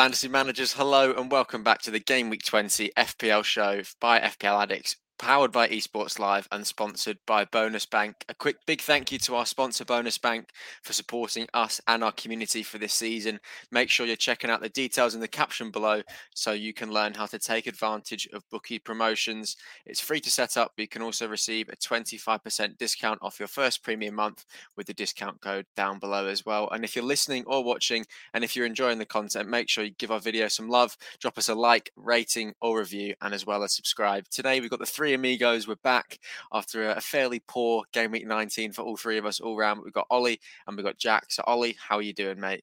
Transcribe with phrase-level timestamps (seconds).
[0.00, 4.62] Fantasy managers, hello and welcome back to the Game Week 20 FPL show by FPL
[4.62, 8.24] Addicts powered by Esports Live and sponsored by Bonus Bank.
[8.30, 10.48] A quick big thank you to our sponsor, Bonus Bank,
[10.82, 13.38] for supporting us and our community for this season.
[13.70, 16.00] Make sure you're checking out the details in the caption below
[16.34, 19.58] so you can learn how to take advantage of bookie promotions.
[19.84, 23.48] It's free to set up, but you can also receive a 25% discount off your
[23.48, 26.70] first premium month with the discount code down below as well.
[26.70, 29.90] And if you're listening or watching, and if you're enjoying the content, make sure you
[29.98, 33.62] give our video some love, drop us a like, rating, or review, and as well
[33.62, 34.26] as subscribe.
[34.30, 36.20] Today, we've got the three three amigos were back
[36.52, 39.80] after a fairly poor game week 19 for all three of us all round.
[39.82, 41.26] We've got Ollie and we've got Jack.
[41.30, 42.62] So, Ollie, how are you doing, mate?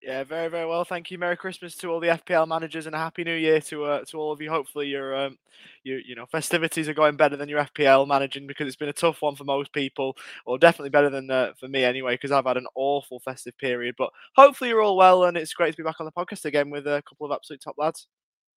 [0.00, 0.84] Yeah, very, very well.
[0.84, 1.18] Thank you.
[1.18, 4.18] Merry Christmas to all the FPL managers and a happy New Year to uh, to
[4.18, 4.48] all of you.
[4.48, 5.38] Hopefully, your um,
[5.82, 8.92] you you know festivities are going better than your FPL managing because it's been a
[8.92, 12.14] tough one for most people, or definitely better than uh, for me anyway.
[12.14, 15.72] Because I've had an awful festive period, but hopefully you're all well and it's great
[15.72, 18.06] to be back on the podcast again with a couple of absolute top lads.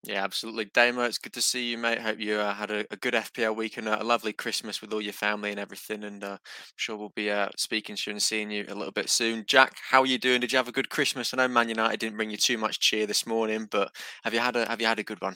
[0.04, 0.66] Yeah, absolutely.
[0.66, 2.00] Damo, it's good to see you, mate.
[2.00, 4.94] Hope you uh, had a, a, good FPL week and a, a, lovely Christmas with
[4.94, 6.06] all your family and everything.
[6.06, 6.40] And uh, I'm
[6.78, 9.44] sure we'll be uh, speaking to you and seeing you a little bit soon.
[9.46, 10.40] Jack, how are you doing?
[10.40, 11.34] Did you have a good Christmas?
[11.34, 14.40] I know Man United didn't bring you too much cheer this morning, but have you
[14.40, 15.36] had a have you had a good one?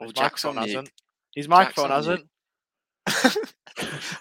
[0.00, 0.90] His microphone hasn't.
[1.34, 2.24] His microphone hasn't.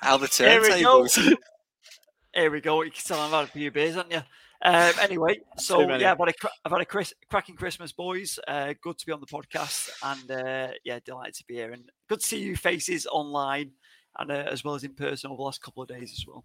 [0.02, 1.36] How the turntables.
[2.34, 2.82] Here we go.
[2.82, 4.22] You can tell I've had a few beers, haven't you?
[4.62, 6.34] Um, anyway, so yeah, I've had a,
[6.66, 8.40] I've had a Chris, cracking Christmas, boys.
[8.48, 11.90] Uh, good to be on the podcast, and uh, yeah, delighted to be here, and
[12.08, 13.72] good to see you faces online,
[14.18, 16.44] and uh, as well as in person over the last couple of days as well.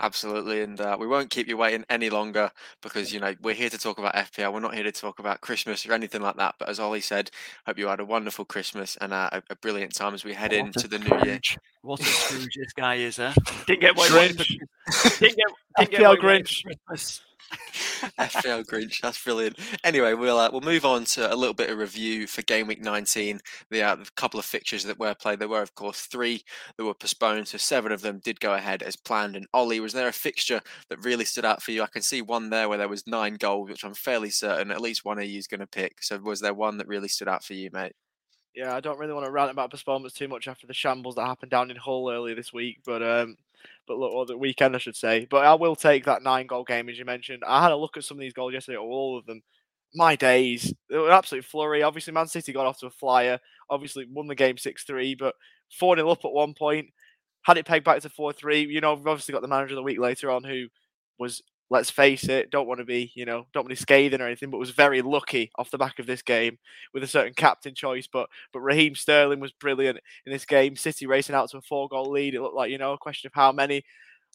[0.00, 2.50] Absolutely, and uh, we won't keep you waiting any longer
[2.82, 4.52] because you know we're here to talk about FPL.
[4.52, 6.54] We're not here to talk about Christmas or anything like that.
[6.58, 7.30] But as Ollie said,
[7.66, 10.52] hope you had a wonderful Christmas and uh, a, a, brilliant time as we head
[10.52, 11.40] what into the new year.
[11.82, 13.32] What a Scrooge this guy is, huh?
[13.66, 15.36] Didn't get what Didn't get, didn't
[15.78, 16.64] FPL get Grinch.
[16.64, 17.22] Christmas.
[18.18, 19.58] FPL Grinch, that's brilliant.
[19.84, 22.80] Anyway, we'll uh, we'll move on to a little bit of review for Game Week
[22.80, 23.40] 19.
[23.70, 26.42] The, uh, couple of fixtures that were played, there were of course three
[26.76, 29.36] that were postponed, so seven of them did go ahead as planned.
[29.36, 31.82] And Ollie, was there a fixture that really stood out for you?
[31.82, 34.80] I can see one there where there was nine goals, which I'm fairly certain at
[34.80, 36.02] least one of you is going to pick.
[36.02, 37.92] So was there one that really stood out for you, mate?
[38.54, 41.26] Yeah, I don't really want to rant about postponements too much after the shambles that
[41.26, 43.36] happened down in Hull earlier this week, but um,
[43.86, 45.26] but look, or the weekend I should say.
[45.30, 47.42] But I will take that nine goal game as you mentioned.
[47.46, 49.42] I had a look at some of these goals yesterday, all of them.
[49.94, 51.82] My days, they were absolute flurry.
[51.82, 53.40] Obviously, Man City got off to a flyer.
[53.68, 55.34] Obviously, won the game six three, but
[55.78, 56.86] four 0 up at one point.
[57.42, 58.66] Had it pegged back to four three.
[58.66, 60.66] You know, we've obviously got the manager of the week later on who
[61.18, 64.20] was let's face it, don't want to be, you know, don't want to be scathing
[64.20, 66.58] or anything, but was very lucky off the back of this game
[66.92, 68.08] with a certain captain choice.
[68.12, 70.76] But but Raheem Sterling was brilliant in this game.
[70.76, 72.34] City racing out to a four goal lead.
[72.34, 73.84] It looked like, you know, a question of how many.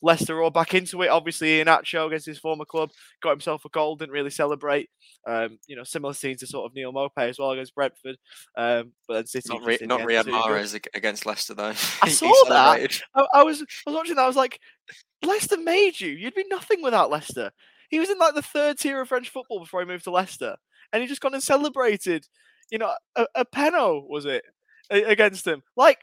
[0.02, 1.10] Leicester all back into it.
[1.10, 2.92] Obviously, Iheanacho against his former club
[3.22, 4.90] got himself a goal, didn't really celebrate.
[5.28, 8.18] Um, you know, similar scenes to sort of Neal Maupay as well against Brentford.
[8.58, 11.74] Um, but then City not, re- not Riyad Mahrez against Leicester though.
[12.02, 13.02] I saw that.
[13.16, 14.24] I, I, was I was watching that.
[14.24, 14.60] I was like,
[15.24, 16.10] Leicester made you.
[16.10, 17.52] You'd be nothing without Leicester.
[17.90, 20.56] He was in like the third tier of French football before he moved to Leicester,
[20.92, 22.26] and he just gone and celebrated.
[22.72, 24.44] You know, a, a penno was it
[24.90, 25.62] against him?
[25.78, 26.00] Like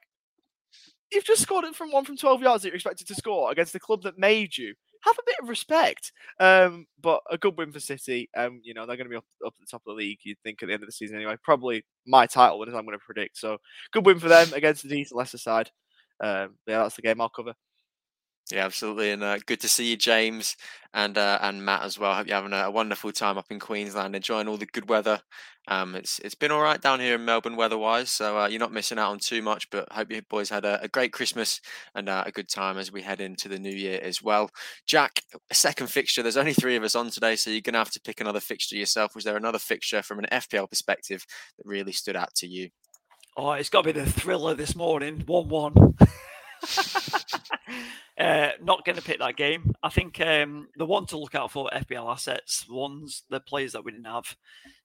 [1.12, 3.72] you've just scored it from one from twelve yards that you're expected to score against
[3.72, 4.74] the club that made you.
[5.02, 6.12] Have a bit of respect.
[6.38, 8.30] Um, but a good win for City.
[8.36, 10.18] Um, you know they're going to be up, up at the top of the league.
[10.22, 11.36] You'd think at the end of the season anyway.
[11.42, 13.38] Probably my title win, as I'm going to predict.
[13.38, 13.58] So
[13.92, 15.70] good win for them against the decent Leicester side.
[16.22, 17.54] Um, yeah, that's the game I'll cover.
[18.52, 20.58] Yeah, absolutely, and uh, good to see you, James,
[20.92, 22.14] and uh, and Matt as well.
[22.14, 25.22] Hope you're having a, a, wonderful time up in Queensland, enjoying all the good weather.
[25.68, 28.70] Um, it's it's been all right down here in Melbourne weather-wise, so uh, you're not
[28.70, 29.70] missing out on too much.
[29.70, 31.62] But hope you boys had a, a great Christmas
[31.94, 34.50] and uh, a good time as we head into the new year as well.
[34.86, 36.22] Jack, second fixture.
[36.22, 38.76] There's only three of us on today, so you're gonna have to pick another fixture
[38.76, 39.14] yourself.
[39.14, 41.24] Was there another fixture from an FPL perspective
[41.56, 42.68] that really stood out to you?
[43.34, 45.72] Oh, it's got to be the thriller this morning, one-one.
[48.18, 49.74] uh, not going to pick that game.
[49.82, 53.84] I think um, the one to look out for FPL assets, ones the players that
[53.84, 54.36] we didn't have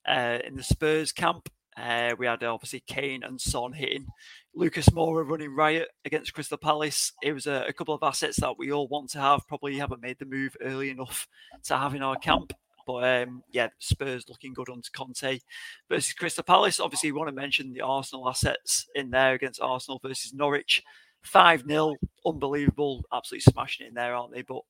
[0.07, 1.49] uh, in the Spurs camp.
[1.77, 4.07] Uh, we had obviously Kane and Son hitting.
[4.55, 7.13] Lucas Moura running riot against Crystal Palace.
[7.21, 9.47] It was a, a, couple of assets that we all want to have.
[9.47, 11.27] Probably haven't made the move early enough
[11.65, 12.53] to have in our camp.
[12.87, 15.39] But um, yeah, Spurs looking good under Conte
[15.87, 16.79] versus Crystal Palace.
[16.79, 20.81] Obviously, we want to mention the Arsenal assets in there against Arsenal versus Norwich.
[21.23, 24.41] 5 0, unbelievable, absolutely smashing it in there, aren't they?
[24.41, 24.61] But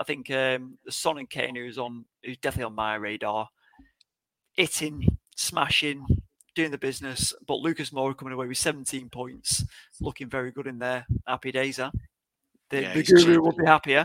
[0.00, 3.48] I think um, the Son and Kane, who's on, who's definitely on my radar,
[4.52, 5.06] hitting,
[5.36, 6.06] smashing,
[6.54, 7.32] doing the business.
[7.46, 9.64] But Lucas Moura coming away with 17 points,
[10.00, 11.06] looking very good in there.
[11.26, 11.90] Happy days, huh?
[12.70, 14.04] The, yeah, the guru will be happier.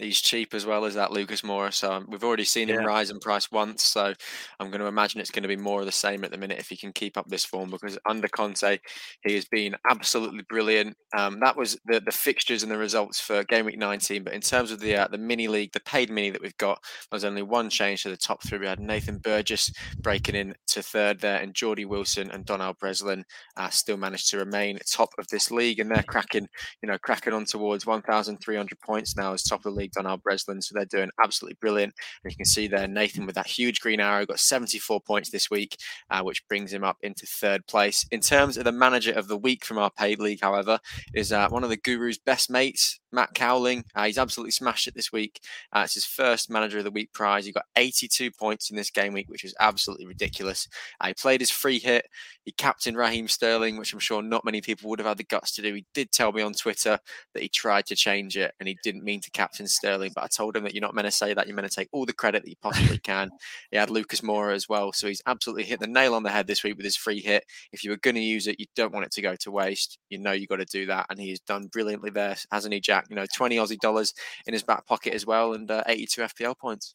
[0.00, 1.72] He's cheap as well as that Lucas Moura.
[1.72, 3.84] So um, we've already seen him rise in price once.
[3.84, 4.12] So
[4.58, 6.58] I'm going to imagine it's going to be more of the same at the minute
[6.58, 8.78] if he can keep up this form because under Conte,
[9.22, 10.96] he has been absolutely brilliant.
[11.16, 14.24] Um, that was the, the fixtures and the results for game week 19.
[14.24, 16.82] But in terms of the uh, the mini league, the paid mini that we've got,
[17.10, 18.58] there's only one change to the top three.
[18.58, 23.24] We had Nathan Burgess breaking in to third there, and Geordie Wilson and Donald Breslin
[23.56, 26.48] uh, still managed to remain top of this league, and they're cracking,
[26.82, 29.89] you know, cracking on towards 1,300 points now as top of the league.
[29.92, 31.94] Donald Breslin, so they're doing absolutely brilliant.
[32.24, 35.50] And you can see there Nathan with that huge green arrow got 74 points this
[35.50, 35.76] week,
[36.10, 38.06] uh, which brings him up into third place.
[38.10, 40.78] In terms of the manager of the week from our paid league, however,
[41.14, 43.84] is uh, one of the Guru's best mates, Matt Cowling.
[43.94, 45.40] Uh, he's absolutely smashed it this week.
[45.72, 47.44] Uh, it's his first manager of the week prize.
[47.44, 50.68] He got 82 points in this game week, which is absolutely ridiculous.
[51.00, 52.06] Uh, he played his free hit.
[52.44, 55.52] He captained Raheem Sterling, which I'm sure not many people would have had the guts
[55.52, 55.74] to do.
[55.74, 56.98] He did tell me on Twitter
[57.34, 60.28] that he tried to change it and he didn't mean to captain Sterling, but I
[60.28, 61.46] told him that you're not meant to say that.
[61.46, 63.30] You're meant to take all the credit that you possibly can.
[63.70, 64.92] He had Lucas Moura as well.
[64.92, 67.44] So he's absolutely hit the nail on the head this week with his free hit.
[67.72, 69.98] If you were going to use it, you don't want it to go to waste.
[70.10, 71.06] You know you got to do that.
[71.10, 73.06] And he's done brilliantly there, hasn't he, Jack?
[73.10, 74.12] You know, 20 Aussie dollars
[74.46, 76.94] in his back pocket as well and uh, 82 FPL points.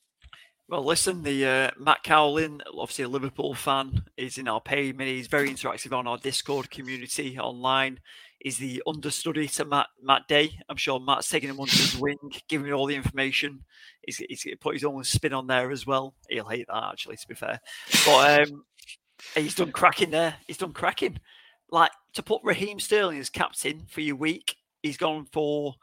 [0.67, 4.91] Well, listen, the uh, Matt Cowlin, obviously a Liverpool fan, is in our pay.
[4.91, 7.99] He's very interactive on our Discord community online.
[8.39, 10.57] He's the understudy to Matt Matt Day.
[10.67, 12.17] I'm sure Matt's taking him under his wing,
[12.49, 13.63] giving him all the information.
[14.01, 16.15] He's, he's put his own spin on there as well.
[16.29, 17.59] He'll hate that, actually, to be fair.
[18.03, 18.65] But um,
[19.35, 20.33] he's done cracking there.
[20.47, 21.19] He's done cracking.
[21.69, 25.75] Like to put Raheem Sterling as captain for your week, he's gone for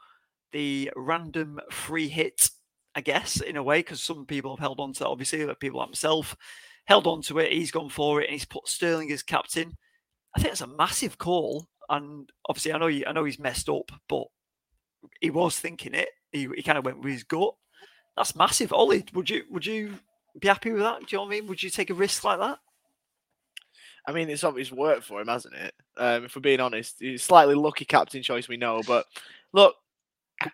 [0.51, 2.49] the random free hit
[2.95, 5.59] I guess, in a way, because some people have held on to it, obviously, but
[5.59, 6.35] people like myself
[6.85, 7.51] held on to it.
[7.51, 9.75] He's gone for it and he's put Sterling as captain.
[10.35, 11.67] I think that's a massive call.
[11.89, 14.25] And obviously, I know he, I know he's messed up, but
[15.19, 16.09] he was thinking it.
[16.31, 17.53] He, he kind of went with his gut.
[18.15, 18.73] That's massive.
[18.73, 19.95] Ollie, would you would you
[20.39, 20.99] be happy with that?
[20.99, 21.47] Do you know what I mean?
[21.47, 22.59] Would you take a risk like that?
[24.07, 25.73] I mean, it's obviously worked for him, hasn't it?
[25.97, 28.81] Um, if we're being honest, he's slightly lucky captain choice, we know.
[28.85, 29.05] But
[29.53, 29.75] look,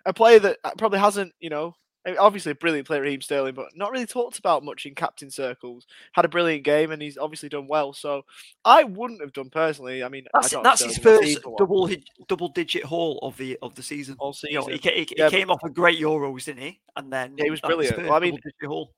[0.06, 3.22] a player that uh, probably hasn't, you know, I mean, obviously a brilliant player, Raheem
[3.22, 5.86] Sterling, but not really talked about much in captain circles.
[6.14, 7.92] Had a brilliant game, and he's obviously done well.
[7.92, 8.24] So
[8.64, 10.02] I wouldn't have done personally.
[10.04, 12.48] I mean, I That's don't that's his Sterling in my team first double hit, double
[12.50, 14.16] digit haul of the of the season.
[14.20, 15.30] all You know, he, he, he Yeah.
[15.30, 16.80] came off a great Euros, didn't he?
[16.96, 17.96] And then Yeah, he was brilliant.
[17.96, 18.94] first Well, I mean, haul.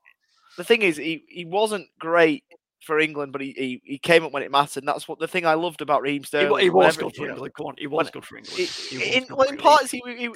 [0.58, 2.44] the thing is, he, he wasn't great
[2.82, 4.82] for England, but he, he, he came up when it mattered.
[4.82, 6.50] And that's what the thing I loved about Raheem Sterling.
[6.52, 7.54] wa- he was good for England.
[7.58, 8.58] Come on, he was when- good for England.
[8.60, 8.66] he-
[9.00, 10.30] He in, good well, in parts, he, he,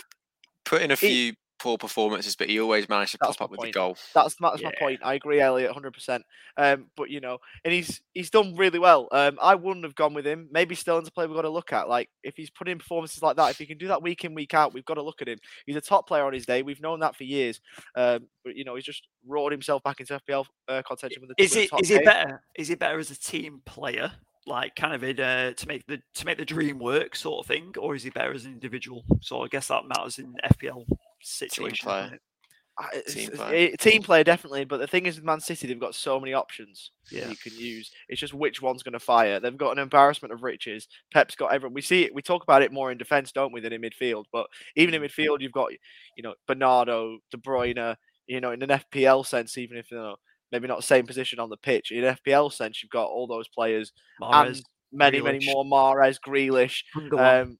[0.63, 3.51] Put in a It- few poor performances, but he always managed to That's pop up
[3.51, 3.97] my with the goal.
[4.13, 4.99] That's that's my point.
[5.03, 6.23] I agree, Elliot, hundred percent.
[6.57, 9.07] Um, but you know, and he's he's done really well.
[9.11, 10.47] Um, I wouldn't have gone with him.
[10.51, 11.89] Maybe Sterling's a player we've got to look at.
[11.89, 14.33] Like if he's putting in performances like that, if he can do that week in
[14.33, 15.39] week out, we've got to look at him.
[15.65, 16.61] He's a top player on his day.
[16.61, 17.59] We've known that for years.
[17.95, 21.43] Um, but you know, he's just roared himself back into FPL uh, contention with the.
[21.43, 22.41] Is with the it top is he better?
[22.57, 24.11] Is he better as a team player,
[24.45, 27.47] like kind of in, uh, to make the to make the dream work, sort of
[27.47, 29.03] thing, or is he better as an individual?
[29.21, 30.85] So I guess that matters in FPL
[31.25, 31.79] situations.
[31.81, 32.19] player.
[32.77, 33.69] I- Team player.
[33.77, 36.91] team player definitely, but the thing is with Man City, they've got so many options
[37.09, 37.29] Yeah.
[37.29, 37.89] you can use.
[38.09, 39.39] It's just which one's going to fire.
[39.39, 40.89] They've got an embarrassment of riches.
[41.13, 41.73] Pep's got everyone.
[41.73, 42.13] We see it.
[42.13, 44.25] We talk about it more in defence, don't we, than in midfield?
[44.33, 45.71] But even in midfield, you've got
[46.17, 47.95] you know Bernardo, De Bruyne.
[48.27, 50.17] You know, in an FPL sense, even if you know
[50.51, 53.47] maybe not the same position on the pitch, in FPL sense, you've got all those
[53.47, 55.63] players Mahrez, and many, many more.
[55.63, 56.83] Mahrez, Grealish.
[57.17, 57.57] Um,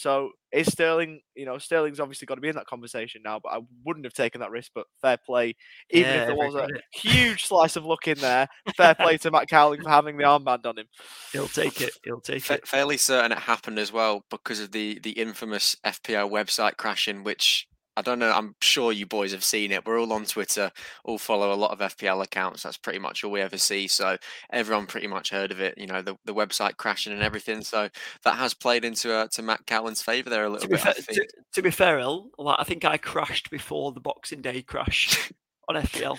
[0.00, 3.52] so is Sterling, you know, Sterling's obviously got to be in that conversation now, but
[3.52, 4.72] I wouldn't have taken that risk.
[4.74, 5.54] But fair play,
[5.90, 6.82] even Yeah, if there was a credit.
[6.94, 10.64] huge slice of luck in there, fair play to Matt Cowling for having the armband
[10.64, 10.86] on him.
[11.32, 11.92] he'll take it.
[12.02, 12.66] He'll take Fa- it.
[12.66, 17.66] fairly certain it happened as well because of the the infamous FPL website crashing, which
[17.96, 18.30] I don't know.
[18.32, 19.84] I'm sure you boys have seen it.
[19.84, 20.70] We're all on Twitter,
[21.04, 22.62] all follow a lot of FPL accounts.
[22.62, 23.88] That's pretty much all we ever see.
[23.88, 24.16] So
[24.52, 25.74] everyone pretty much heard of it.
[25.76, 27.62] You know, the, the website crashing and everything.
[27.62, 27.88] So
[28.24, 30.80] that has played into uh, to Matt Cowlin's favour there a little To bit.
[30.80, 34.62] Fair, to, to be fair, El, like, I think I crashed before the Boxing Day
[34.62, 35.30] crash
[35.68, 36.18] on FPL.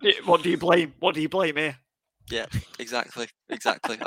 [0.00, 0.94] do- what do you blame?
[1.00, 1.76] What do you blame here?
[2.30, 2.46] Yeah,
[2.78, 3.98] exactly, exactly.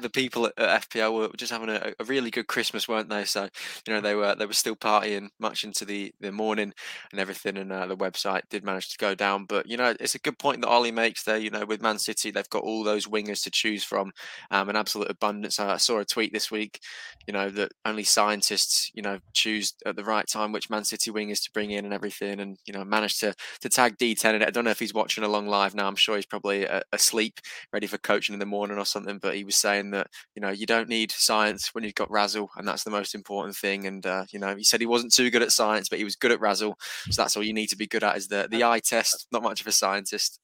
[0.00, 3.24] The people at, at FPL were just having a, a really good Christmas, weren't they?
[3.24, 3.48] So
[3.86, 6.72] you know they were they were still partying much into the, the morning
[7.10, 9.46] and everything, and uh, the website did manage to go down.
[9.46, 11.36] But you know it's a good point that Ollie makes there.
[11.36, 14.12] You know with Man City they've got all those wingers to choose from,
[14.52, 15.58] um, an absolute abundance.
[15.58, 16.78] I saw a tweet this week,
[17.26, 21.10] you know that only scientists you know choose at the right time which Man City
[21.10, 24.42] wingers to bring in and everything, and you know managed to to tag D10 in
[24.42, 24.48] it.
[24.48, 25.86] I don't know if he's watching along live now.
[25.88, 27.40] I'm sure he's probably uh, asleep
[27.72, 29.18] ready for coaching in the morning or something.
[29.18, 32.50] But he was saying that you know you don't need science when you've got Razzle,
[32.56, 33.86] and that's the most important thing.
[33.86, 36.16] And uh, you know he said he wasn't too good at science, but he was
[36.16, 36.78] good at Razzle.
[37.10, 39.26] So that's all you need to be good at is the the eye test.
[39.32, 40.40] Not much of a scientist.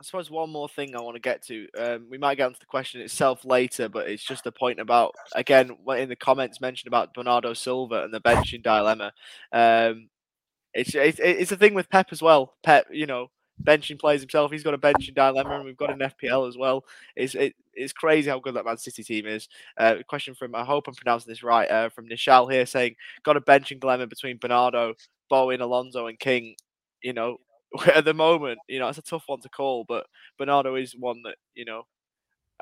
[0.00, 1.68] I suppose one more thing I want to get to.
[1.78, 5.14] Um, we might get onto the question itself later, but it's just a point about
[5.34, 9.12] again in the comments mentioned about Bernardo Silva and the benching dilemma.
[9.52, 10.08] Um,
[10.72, 12.54] it's, it's it's a thing with Pep as well.
[12.62, 13.30] Pep, you know,
[13.62, 14.50] benching players himself.
[14.50, 16.84] He's got a benching dilemma, and we've got an FPL as well.
[17.16, 19.48] It's it, it's crazy how good that Man City team is.
[19.76, 21.70] Uh, question from I hope I'm pronouncing this right.
[21.70, 24.94] Uh, from Nishal here saying got a benching dilemma between Bernardo,
[25.28, 26.56] Bowen, Alonso, and King.
[27.02, 27.38] You know,
[27.94, 30.06] at the moment, you know, it's a tough one to call, but
[30.38, 31.84] Bernardo is one that you know.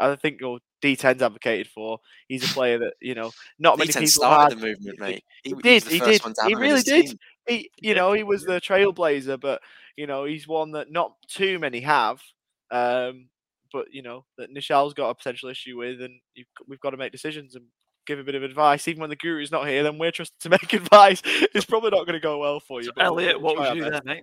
[0.00, 1.98] I think your D10's advocated for.
[2.28, 4.62] He's a player that you know not many people started had.
[4.62, 5.24] the movement, mate.
[5.42, 5.82] He, he did.
[5.84, 6.22] He did.
[6.46, 7.06] He really did.
[7.06, 7.18] Team.
[7.48, 9.60] He, you know, he was the trailblazer, but
[9.98, 12.22] you know, he's one that not too many have.
[12.70, 13.28] Um,
[13.72, 16.20] but you know that Nishal's got a potential issue with, and
[16.66, 17.66] we've got to make decisions and
[18.06, 18.86] give a bit of advice.
[18.88, 21.20] Even when the guru's not here, then we're trusted to make advice.
[21.24, 22.86] It's probably not going to go well for you.
[22.96, 24.22] So Elliot, what would you do there, mate?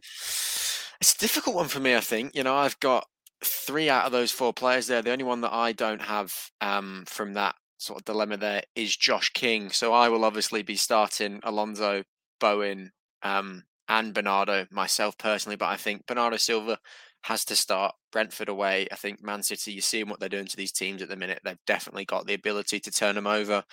[1.01, 1.95] It's a difficult one for me.
[1.95, 3.05] I think you know I've got
[3.43, 5.01] three out of those four players there.
[5.01, 8.95] The only one that I don't have um, from that sort of dilemma there is
[8.95, 9.69] Josh King.
[9.69, 12.03] So I will obviously be starting Alonso,
[12.39, 16.79] Bowen, um, and Bernardo myself personally, but I think Bernardo Silva
[17.23, 18.87] has to start Brentford away.
[18.91, 21.39] I think Man City, you're seeing what they're doing to these teams at the minute.
[21.43, 23.63] They've definitely got the ability to turn them over.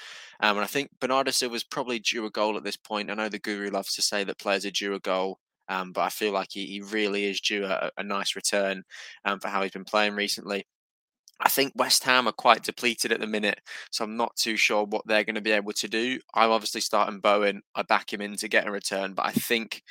[0.41, 3.11] Um, and I think Bernardo Silva's probably due a goal at this point.
[3.11, 5.39] I know the guru loves to say that players are due a goal.
[5.69, 8.83] Um, but I feel like he, he really is due a, a nice return
[9.25, 10.65] um, for how he's been playing recently.
[11.41, 13.61] I think West Ham are quite depleted at the minute,
[13.91, 16.21] so I'm not too sure what they're going to be able to do.
[16.35, 17.63] I'm obviously starting Bowen.
[17.75, 19.83] I back him in to get a return, but I think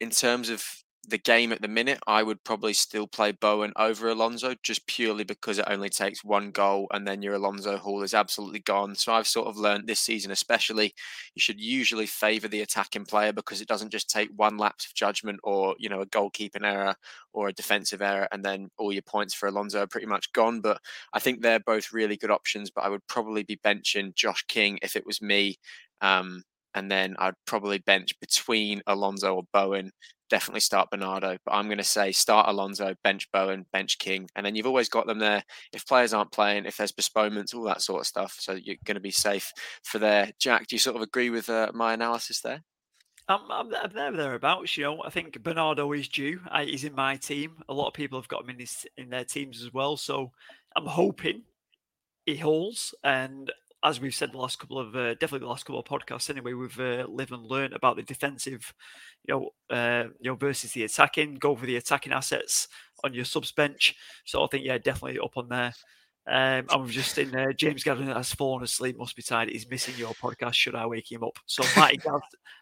[0.00, 0.64] in terms of
[1.06, 5.24] the game at the minute, I would probably still play Bowen over Alonso just purely
[5.24, 8.94] because it only takes one goal and then your Alonso haul is absolutely gone.
[8.94, 10.92] So I've sort of learned this season, especially,
[11.34, 14.94] you should usually favour the attacking player because it doesn't just take one lapse of
[14.94, 16.94] judgment or, you know, a goalkeeping error
[17.32, 20.60] or a defensive error and then all your points for Alonso are pretty much gone.
[20.60, 20.80] But
[21.12, 24.78] I think they're both really good options, but I would probably be benching Josh King
[24.82, 25.56] if it was me.
[26.00, 26.42] Um,
[26.74, 29.90] and then I'd probably bench between Alonso or Bowen
[30.28, 34.44] definitely start Bernardo, but I'm going to say start Alonso, bench Bowen, bench King, and
[34.44, 35.42] then you've always got them there.
[35.72, 38.96] If players aren't playing, if there's postponements, all that sort of stuff, so you're going
[38.96, 39.52] to be safe
[39.84, 40.30] for there.
[40.38, 42.62] Jack, do you sort of agree with uh, my analysis there?
[43.28, 44.76] I'm, I'm, I'm there thereabouts.
[44.76, 46.40] You know, I think Bernardo is due.
[46.50, 47.62] I, he's in my team.
[47.68, 49.98] A lot of people have got him in his, in their teams as well.
[49.98, 50.32] So
[50.74, 51.42] I'm hoping
[52.24, 52.94] he holds.
[53.04, 53.52] And
[53.88, 56.52] as we've said the last couple of uh, definitely the last couple of podcasts anyway,
[56.52, 58.74] we've uh, lived and learned about the defensive,
[59.24, 61.36] you know, uh, you know versus the attacking.
[61.36, 62.68] Go for the attacking assets
[63.02, 63.94] on your subs bench.
[64.26, 65.72] So I think yeah, definitely up on there.
[66.30, 69.48] Um, and we've just in uh, James Gavin has fallen asleep, must be tired.
[69.48, 70.52] He's missing your podcast.
[70.52, 71.38] Should I wake him up?
[71.46, 72.04] So Mike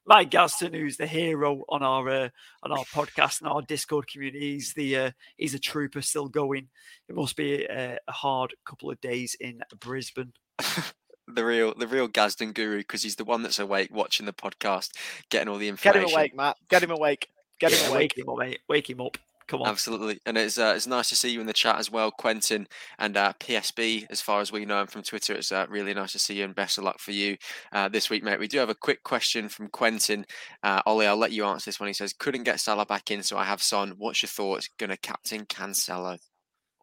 [0.06, 2.28] Mike Gadsden, who's the hero on our uh,
[2.62, 6.68] on our podcast and our Discord community, he's the uh, he's a trooper still going.
[7.08, 10.32] It must be a, a hard couple of days in Brisbane.
[11.28, 14.90] the real the real Gadsden guru because he's the one that's awake watching the podcast,
[15.30, 16.02] getting all the information.
[16.02, 16.56] Get him awake, Matt.
[16.68, 17.28] Get him awake.
[17.58, 18.14] Get him awake.
[18.16, 18.60] Wake him up, mate.
[18.68, 19.18] Wake him up.
[19.48, 19.68] Come on.
[19.68, 22.66] Absolutely, and it's uh, it's nice to see you in the chat as well, Quentin
[22.98, 24.04] and uh, PSB.
[24.10, 26.44] As far as we know him from Twitter, it's uh, really nice to see you,
[26.44, 27.36] and best of luck for you
[27.72, 28.40] uh, this week, mate.
[28.40, 30.26] We do have a quick question from Quentin.
[30.64, 31.86] Uh, Ollie, I'll let you answer this one.
[31.86, 33.94] He says, "Couldn't get Salah back in, so I have Son.
[33.98, 34.68] What's your thoughts?
[34.78, 36.18] Going to captain Cancelo?"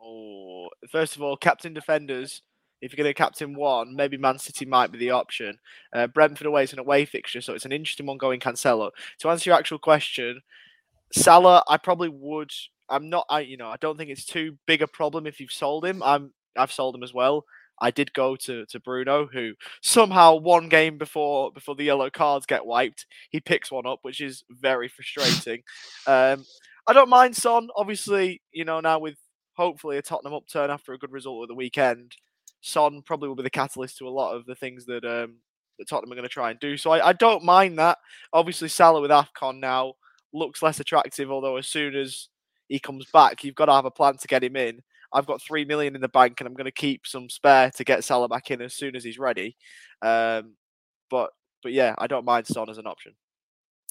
[0.01, 2.43] Oh, first of all, captain defenders
[2.83, 5.57] if you're going to captain one, maybe Man City might be the option.
[5.93, 8.91] Uh, Brentford away is an away fixture, so it's an interesting one going Cancelo.
[9.19, 10.41] To answer your actual question,
[11.13, 12.51] Salah, I probably would.
[12.89, 13.25] I'm not.
[13.29, 16.03] I you know I don't think it's too big a problem if you've sold him.
[16.03, 16.33] I'm.
[16.57, 17.45] I've sold him as well.
[17.79, 22.45] I did go to, to Bruno, who somehow one game before before the yellow cards
[22.45, 25.63] get wiped, he picks one up, which is very frustrating.
[26.07, 26.45] um,
[26.85, 27.69] I don't mind Son.
[27.77, 29.15] Obviously, you know now with
[29.53, 32.17] hopefully a Tottenham upturn after a good result of the weekend,
[32.63, 35.35] Son probably will be the catalyst to a lot of the things that um,
[35.77, 36.77] that Tottenham are going to try and do.
[36.77, 37.97] So I, I don't mind that.
[38.31, 39.93] Obviously, Salah with Afcon now
[40.31, 41.29] looks less attractive.
[41.29, 42.29] Although as soon as
[42.69, 44.81] he comes back, you've got to have a plan to get him in.
[45.11, 47.83] I've got three million in the bank, and I'm going to keep some spare to
[47.83, 49.57] get Salah back in as soon as he's ready.
[50.01, 50.53] Um,
[51.09, 53.13] but but yeah, I don't mind Son as an option.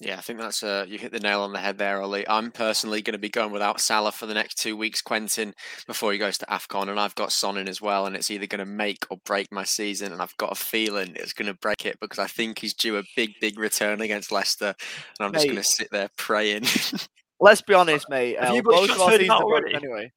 [0.05, 2.27] Yeah, I think that's uh, you hit the nail on the head there, Ollie.
[2.27, 5.53] I'm personally going to be going without Salah for the next two weeks, Quentin,
[5.87, 8.45] before he goes to Afcon, and I've got Son in as well, and it's either
[8.45, 11.53] going to make or break my season, and I've got a feeling it's going to
[11.53, 14.75] break it because I think he's due a big, big return against Leicester,
[15.19, 16.63] and I'm just going to sit there praying.
[17.39, 18.35] let's be honest, mate.
[18.37, 20.11] Uh, both of our seasons are anyway.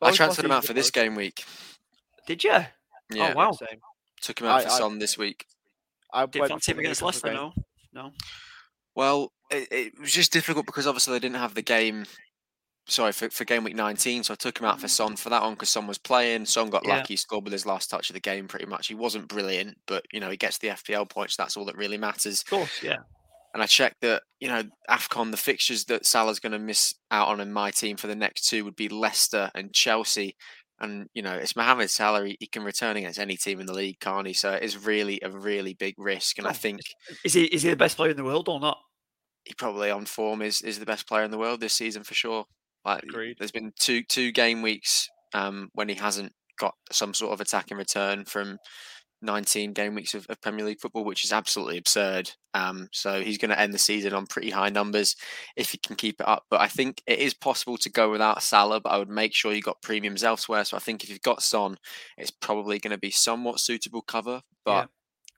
[0.00, 1.04] I Both my transferred him out for this close.
[1.04, 1.44] game week.
[2.28, 2.50] Did you?
[3.12, 3.50] Yeah, Oh wow!
[3.52, 3.80] Same.
[4.20, 5.46] took him out I- for I- Son this week.
[6.14, 7.32] I Did went fancy him for the against Leicester?
[7.32, 7.52] No,
[7.92, 8.12] no.
[8.94, 12.04] Well, it, it was just difficult because obviously they didn't have the game.
[12.88, 15.12] Sorry for, for game week 19, so I took him out for mm-hmm.
[15.12, 16.46] Son for that one because Son was playing.
[16.46, 16.96] Son got Yeah.
[16.96, 18.48] lucky, scored with his last touch of the game.
[18.48, 21.36] Pretty much, he wasn't brilliant, but you know he gets the FPL points.
[21.36, 22.40] That's all that really matters.
[22.42, 22.98] Of course, yeah.
[23.54, 27.28] And I checked that you know Afcon, the fixtures that Salah's going to miss out
[27.28, 30.34] on in my team for the next two would be Leicester and Chelsea.
[30.82, 32.26] And you know it's Mohamed Salah.
[32.26, 34.32] He, can return against any team in the league, can't he?
[34.34, 36.38] So it is really a really big risk.
[36.38, 36.80] And I think
[37.24, 38.78] Is he is he the best player in the world or not?
[39.44, 42.14] he probably on form is is the best player in the world this season for
[42.14, 42.44] sure.
[42.84, 43.36] Like Agreed.
[43.38, 47.70] there's been two two game weeks um, when he hasn't got some sort of attack
[47.70, 48.58] in return from
[49.22, 52.30] 19 game weeks of, of Premier League football, which is absolutely absurd.
[52.54, 55.16] Um, so he's going to end the season on pretty high numbers
[55.56, 56.44] if he can keep it up.
[56.50, 59.52] But I think it is possible to go without Salah, but I would make sure
[59.52, 60.64] you got premiums elsewhere.
[60.64, 61.78] So I think if you've got Son,
[62.18, 64.86] it's probably going to be somewhat suitable cover, but Yeah.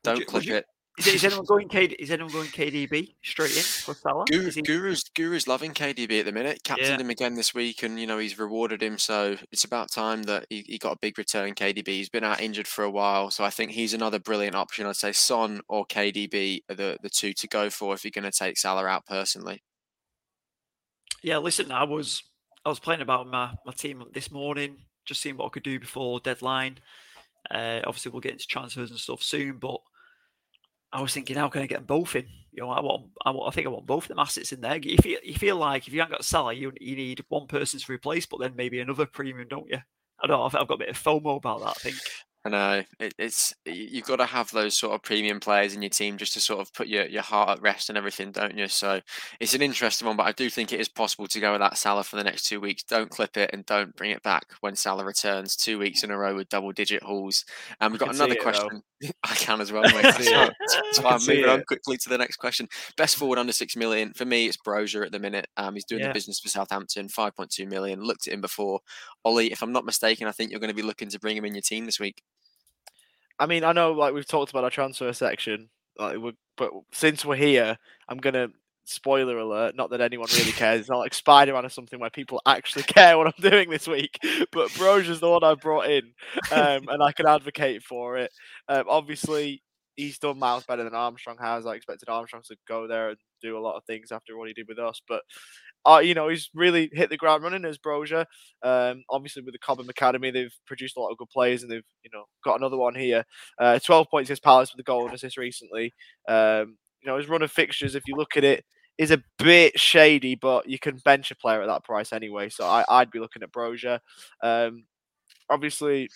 [0.03, 0.67] don't you- would clip you- it.
[0.99, 4.25] Is, is anyone going KD, Is anyone going KDB straight in for Salah?
[4.27, 6.63] Guru, he- Guru's Guru's loving KDB at the minute.
[6.63, 7.01] Captained Yeah.
[7.01, 8.97] him again this week, and you know he's rewarded him.
[8.99, 11.55] So it's about time that he, he got a big return.
[11.55, 11.89] KDB.
[11.89, 14.87] He's been out injured for a while, so I think he's another brilliant option.
[14.87, 18.31] I'd say Son or KDB are the the two to go for if you're going
[18.31, 19.63] to take Salah out personally.
[21.23, 22.23] Yeah, listen, I was
[22.65, 25.81] I was playing about my, my team this morning, just seeing what I could do
[25.81, 26.79] before deadline.
[27.51, 29.81] Uh, obviously, we'll get into transfers and stuff soon, but
[30.95, 32.27] I was thinking, how can I get them both in?
[32.53, 34.61] You know, I want, I want, I think I want both of them assets in
[34.61, 34.77] there.
[34.77, 37.81] You feel, you feel like if you haven't got Salah, you you need one person
[37.81, 39.79] to replace, but then maybe another premium, don't you?
[40.23, 40.45] I don't know.
[40.45, 41.71] I've, I've got a bit of FOMO about that.
[41.71, 41.97] I think.
[42.47, 45.89] I know it, it's you've got to have those sort of premium players in your
[45.89, 48.69] team just to sort of put your, your heart at rest and everything, don't you?
[48.69, 49.01] So
[49.41, 51.79] it's an interesting one, but I do think it is possible to go with that
[51.79, 52.83] Salah for the next two weeks.
[52.83, 56.19] Don't clip it and don't bring it back when Salah returns two weeks in a
[56.19, 57.47] row with double digit hauls.
[57.81, 58.43] And we've got another it, though.
[58.43, 58.83] question.
[59.25, 60.03] I can as well, mate.
[60.03, 62.69] That's see why- I why can I'm moving on quickly to the next question.
[62.97, 64.47] Best forward under six million for me.
[64.47, 65.47] It's Broja at the minute.
[65.59, 66.09] Um, he's doing Yeah.
[66.09, 68.03] the business for Southampton, five point two million.
[68.03, 68.81] Looked at him before.
[69.25, 71.45] Ollie, if I'm not mistaken, I think you're going to be looking to bring him
[71.45, 72.23] in your team this week.
[73.39, 75.69] I mean, I know like we've talked about our transfer section,
[75.99, 76.17] like,
[76.57, 77.77] but since we're here,
[78.09, 78.49] I'm gonna
[78.85, 79.75] spoiler alert.
[79.75, 80.81] Not that anyone really cares.
[80.81, 83.89] It's not like Spider Man or something where people actually care what I'm doing this
[83.89, 84.19] week.
[84.53, 86.13] But Broja's the one I brought in,
[86.53, 88.31] um, and I can advocate for it.
[88.69, 89.63] Um, obviously,
[89.97, 91.67] he's done miles better than Armstrong has.
[91.67, 94.55] I expected Armstrong to go there and do a lot of things after what he
[94.55, 95.23] did with us, but.
[95.87, 98.25] Uh, you know, he's really hit the ground running as Broja.
[98.63, 101.85] Um, obviously, with the Cobham Academy, they've produced a lot of good players, and they've
[102.03, 103.23] you know got another one here.
[103.61, 105.93] Uh, 12 points against Palace with the goal and assist recently.
[106.27, 108.65] Um, you know, his run of fixtures, if you look at it,
[108.97, 112.49] is a bit shady, but you can bench a player at that price anyway.
[112.49, 113.99] So I, I'd be looking at Broja.
[114.43, 114.87] Um,
[115.51, 116.09] obviously,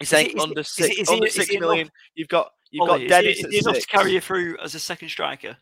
[0.00, 1.70] he's saying he- is he- under six, he- is he- under is enough-
[2.14, 3.86] You've got you've Ollie, got is he- Dennis is at enough six.
[3.86, 5.56] to carry you through as a second striker?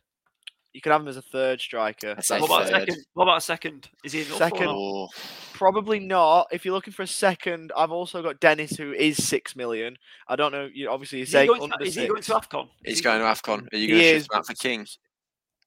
[0.73, 2.11] You can have him as a third striker.
[2.11, 2.97] What That's about a second?
[3.15, 3.89] What about a second?
[4.05, 4.39] Is he enough?
[4.39, 4.69] Second.
[4.69, 5.15] Or not?
[5.53, 6.47] Probably not.
[6.53, 9.99] If you're looking for a second, I've also got Dennis, who is six million.
[10.29, 10.69] I don't know.
[10.73, 12.69] You obviously you're Is he, saying going under to, is he going to AFCON?
[12.85, 13.73] He's he going to AFCON.
[13.73, 14.87] Are you going to is, him out for King?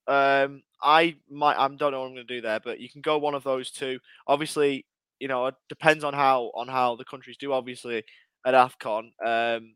[0.08, 1.58] Um, I might.
[1.58, 3.44] I don't know what I'm going to do there, but you can go one of
[3.44, 4.00] those two.
[4.28, 4.86] Obviously,
[5.20, 7.52] you know, it depends on how on how the countries do.
[7.52, 8.04] Obviously,
[8.46, 9.76] at Afcon, um,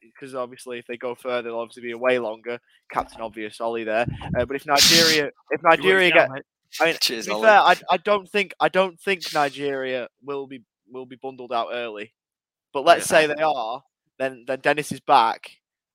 [0.00, 2.58] because obviously if they go further, they'll obviously be away longer.
[2.90, 4.06] Captain obvious, Ollie there.
[4.38, 6.42] Uh, but if Nigeria, if Nigeria get, out.
[6.80, 7.46] I mean, Cheers, to be Ollie.
[7.46, 11.68] fair, I, I don't think I don't think Nigeria will be will be bundled out
[11.72, 12.12] early.
[12.72, 13.82] But let's say they are,
[14.18, 15.50] then then Dennis is back,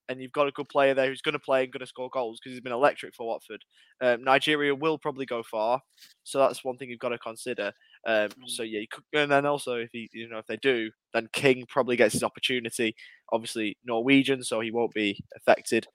[0.09, 2.09] and you've got a good player there who's going to play and going to score
[2.09, 3.63] goals because he's been electric for Watford.
[4.01, 5.81] Um, Nigeria will probably go far,
[6.23, 7.71] so that's one thing you've got to consider.
[8.05, 10.91] Um, so yeah, you could, and then also if he, you know, if they do,
[11.13, 12.95] then King probably gets his opportunity.
[13.31, 15.87] Obviously Norwegian, so he won't be affected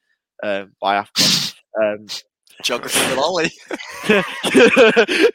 [0.42, 1.54] um, by Afcon.
[1.82, 2.06] Um,
[2.62, 3.52] Geography with Ollie.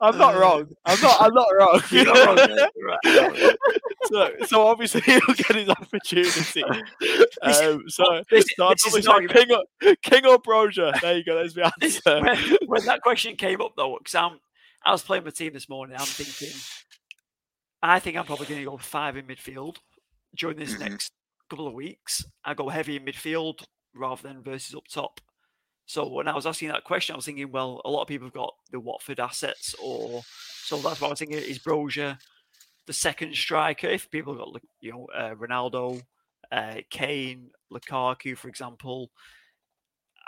[0.00, 0.68] I'm not wrong.
[0.84, 1.20] I'm not.
[1.20, 1.80] I'm not wrong.
[1.92, 3.56] Not wrong, right,
[4.04, 6.62] so, so obviously he'll get his opportunity.
[7.42, 9.28] Um, so, This- so this is an.
[9.28, 10.98] King or, King or Broja.
[11.00, 11.34] There you go.
[11.36, 12.20] There's the answer.
[12.20, 14.38] when, when that question came up though, because I'm
[14.84, 16.56] I was playing my team this morning, I'm thinking,
[17.82, 19.76] I think I'm probably going to go five in midfield
[20.36, 20.80] during this Mhm.
[20.80, 21.12] next
[21.50, 22.24] couple of weeks.
[22.44, 23.64] I go heavy in midfield
[23.98, 25.20] rather than versus up top.
[25.86, 28.26] So when I was asking that question, I was thinking, well, a lot of people
[28.26, 30.22] have got the Watford assets, or
[30.64, 31.38] so that's what I was thinking.
[31.38, 32.18] Is Broja
[32.86, 33.86] the second striker?
[33.86, 36.02] If people got, you know, uh, Ronaldo,
[36.52, 39.10] uh, Kane, Lukaku, for example,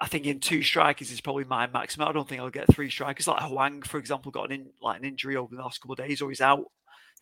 [0.00, 2.09] I think in two strikers is probably my maximum.
[2.09, 3.26] I don't think I'll get three strikers.
[3.26, 5.98] Like Hwang, for example, got an in, like an injury over the last couple of
[5.98, 6.64] days, or he's out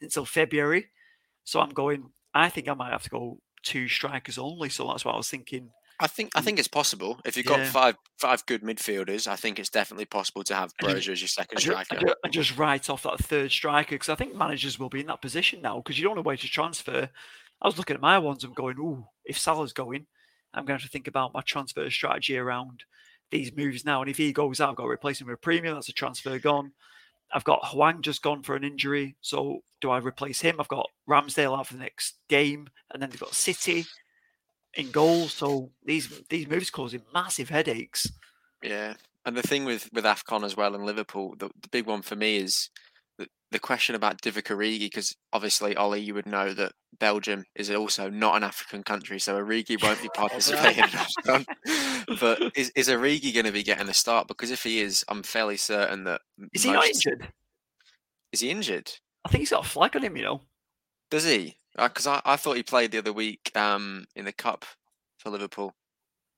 [0.01, 0.91] until February.
[1.43, 2.11] So I'm going.
[2.33, 4.69] I think I might have to go two strikers only.
[4.69, 5.71] So that's what I was thinking.
[6.01, 6.45] I think I mm.
[6.45, 7.21] think it's possible.
[7.25, 7.71] If you've got Yeah.
[7.71, 11.59] five five good midfielders, I think it's definitely possible to have Broja as your second
[11.59, 11.97] striker.
[11.97, 15.01] and ju- and just write off that third striker because I think managers will be
[15.01, 17.11] in that position now because you don't know where to transfer.
[17.61, 20.07] I was looking at my ones and going, "Ooh, if Salah's going,
[20.55, 22.85] I'm going to have to think about my transfer strategy around
[23.31, 24.01] these moves now.
[24.01, 25.75] And if he goes out, I've got to replace him with a premium.
[25.75, 26.73] That's a transfer gone.
[27.33, 29.17] I've got Hwang just gone for an injury.
[29.21, 30.57] So do I replace him?
[30.59, 33.85] I've got Ramsdale out for the next game, and then they've got City
[34.79, 35.29] in goal.
[35.29, 38.11] So these these moves causing massive headaches.
[38.63, 38.95] Yeah,
[39.27, 42.17] and the thing with with Afcon as well and Liverpool, the, the big one for
[42.17, 42.71] me is
[43.19, 47.71] the, the question about Divock Origi, because obviously Ollie, you would know that Belgium is
[47.71, 50.85] also not an African country, so Origi won't be participating.
[52.21, 54.29] But is is Origi going to be getting a start?
[54.29, 56.23] Because if he is, I'm fairly certain that
[56.55, 57.29] Is he not injured?
[58.33, 58.91] Is he injured?
[59.25, 60.17] I think he's got a flag on him.
[60.17, 60.41] You know.
[61.11, 61.59] Does he?
[61.79, 64.65] Because I, I thought he played the other week um, in the cup
[65.19, 65.75] for Liverpool.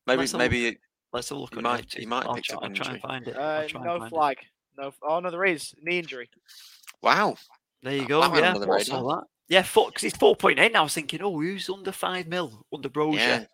[0.06, 0.52] Maybe Let's have a look.
[0.52, 0.78] maybe
[1.12, 1.54] Let's have a look.
[1.54, 3.08] He might- he might have picked try, up I'll an try and injury.
[3.08, 3.36] find it.
[3.36, 4.08] Uh, I'll and no find it.
[4.10, 4.36] flag.
[4.78, 4.92] No.
[5.02, 6.28] Oh no, there is knee injury.
[7.02, 7.36] wow.
[7.82, 8.20] There you go.
[8.20, 9.16] that went Yeah, under the I saw radar.
[9.20, 9.26] that.
[9.48, 10.76] Yeah, because he's four point eight.
[10.76, 13.14] I was thinking, oh, who's under five mil under Broja?
[13.16, 13.44] Yeah.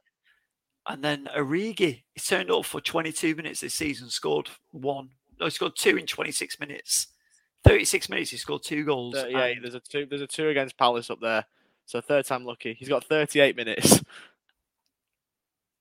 [0.89, 5.11] And then Origi, he turned up for 22 minutes this season, scored one.
[5.41, 7.09] No, he scored two in 26 minutes.
[7.65, 9.15] 36 minutes, he scored two goals.
[9.15, 10.07] Thir- yeah, there's a two.
[10.07, 11.45] There's a two against Palace up there.
[11.87, 12.75] So third time lucky.
[12.79, 14.03] He's got 38 minutes.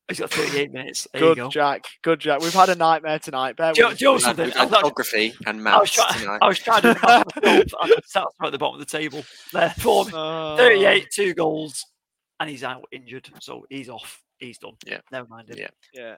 [0.07, 1.07] he's got 38 minutes.
[1.11, 1.49] There you Good go.
[1.49, 1.85] Jack.
[2.03, 2.41] Good Jack.
[2.41, 3.55] We've had a nightmare tonight.
[3.55, 4.13] Bear Joe- with us, Joe please.
[4.13, 6.39] We've something, I'm had not- geography and I was, maths try- tonight.
[6.41, 8.97] I was trying to do the math myself, and the at the bottom of the
[8.97, 9.23] table.
[9.51, 10.11] There, for me.
[10.13, 10.55] Oh.
[10.57, 11.85] 38, two goals,
[12.39, 13.29] and he's out injured.
[13.41, 14.21] So he's off.
[14.37, 14.73] He's done.
[14.85, 14.99] Yeah.
[15.11, 15.57] Never mind him.
[15.57, 15.67] Yeah.
[15.93, 16.15] Yeah.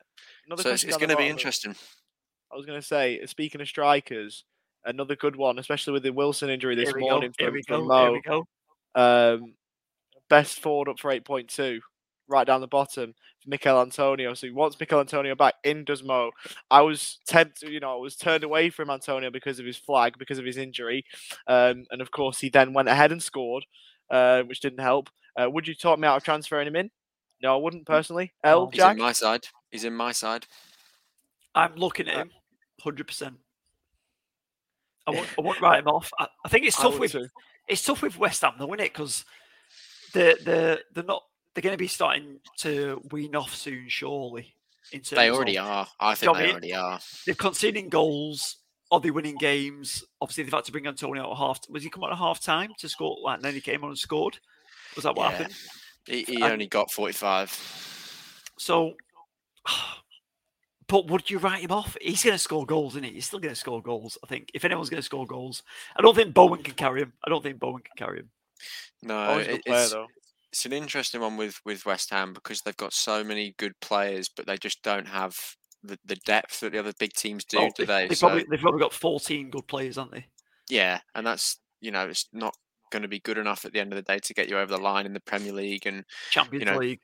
[0.47, 1.31] Another So it's, it's going to be bottom.
[1.31, 1.75] interesting.
[2.51, 4.43] I was going to say, speaking of strikers,
[4.83, 7.45] another good one, especially with the Wilson injury this morning go.
[7.45, 7.95] Here from, we from go.
[7.99, 8.13] Here Mo.
[8.13, 8.47] we go.
[8.95, 9.53] Um,
[10.29, 11.79] best forward up for 8.2,
[12.27, 14.33] right down the bottom, Michail Antonio.
[14.33, 16.31] So he wants Michail Antonio back, in does Mo.
[16.69, 20.17] I was tempted, you know, I was turned away from Antonio because of his flag,
[20.17, 21.05] because of his injury.
[21.47, 23.65] Um, and of course, he then went ahead and scored,
[24.09, 25.09] uh, which didn't help.
[25.39, 26.89] Uh, would you talk me out of transferring him in?
[27.41, 28.33] No, I wouldn't personally.
[28.43, 28.69] L, No.
[28.71, 28.97] He's Jack?
[28.97, 29.47] in my side.
[29.71, 30.47] He's in my side.
[31.53, 32.31] I'm looking at Uh, him,
[32.81, 33.35] hundred percent.
[35.05, 36.11] I won't, I won't write him off.
[36.19, 37.27] I, I think it's tough with too.
[37.67, 38.93] it's tough with West Ham though, isn't it?
[38.93, 39.23] Because
[40.13, 44.53] they're they're they're not they're going to be starting to wean off soon, surely.
[44.91, 45.87] In terms They already of, are.
[45.99, 46.51] I think I they mean?
[46.51, 46.99] already are.
[47.25, 48.57] They're conceding goals.
[48.89, 50.03] Are they winning games?
[50.21, 51.59] Obviously, they've had to bring Antonio out at half.
[51.69, 53.17] Was he come on at half time to score?
[53.21, 54.39] Like, and then he came on and scored.
[54.95, 55.37] Was that what Yeah.
[55.39, 55.55] happened?
[56.05, 57.49] He, he And- only got 45.
[58.57, 58.93] So,
[60.87, 61.97] but would you write him off?
[62.01, 63.11] He's going to score goals, isn't he?
[63.13, 64.17] He's still going to score goals.
[64.23, 65.63] I think if anyone's going to score goals,
[65.97, 67.11] I don't think Bowen can carry him.
[67.25, 68.29] I don't think Bowen can carry him.
[69.03, 70.07] No, Always a good it- player, it's, though.
[70.51, 74.29] it's an interesting one with, with West Ham because they've got so many good players,
[74.29, 75.35] but they just don't have
[75.83, 78.07] the, the depth that the other big teams do, Well, do they?
[78.07, 80.25] They've So, probably they've probably got 14 good players, haven't they?
[80.69, 82.53] yeah, and that's, you know, it's not
[82.91, 84.71] going to be good enough at the end of the day to get you over
[84.75, 85.85] the line in the Premier League.
[85.85, 86.99] And Champions know, League.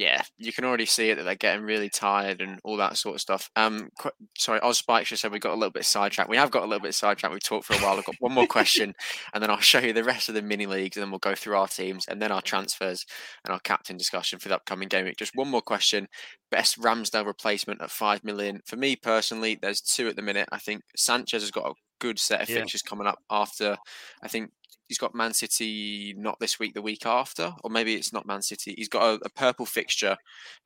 [0.00, 3.16] Yeah, you can already see it that they're getting really tired and all that sort
[3.16, 3.50] of stuff.
[3.54, 4.08] Um, qu-
[4.38, 6.30] sorry, Oz Spike just said we got a little bit sidetracked.
[6.30, 7.34] We have got a little bit sidetracked.
[7.34, 7.98] We've talked for a while.
[7.98, 8.94] I've got one more question,
[9.34, 11.34] and then I'll show you the rest of the mini leagues, and then we'll go
[11.34, 13.04] through our teams, and then our transfers
[13.44, 15.18] and our captain discussion for the upcoming game week.
[15.18, 16.08] Just one more question:
[16.50, 19.58] best Ramsdale replacement at five million for me personally.
[19.60, 20.48] There's two at the minute.
[20.50, 22.60] I think Sanchez has got a good set of Yeah.
[22.60, 23.76] fixtures coming up after.
[24.22, 24.50] I think
[24.90, 28.42] he's got Man City not this week, the week after, or maybe it's not Man
[28.42, 28.74] City.
[28.76, 30.16] He's got a, a purple fixture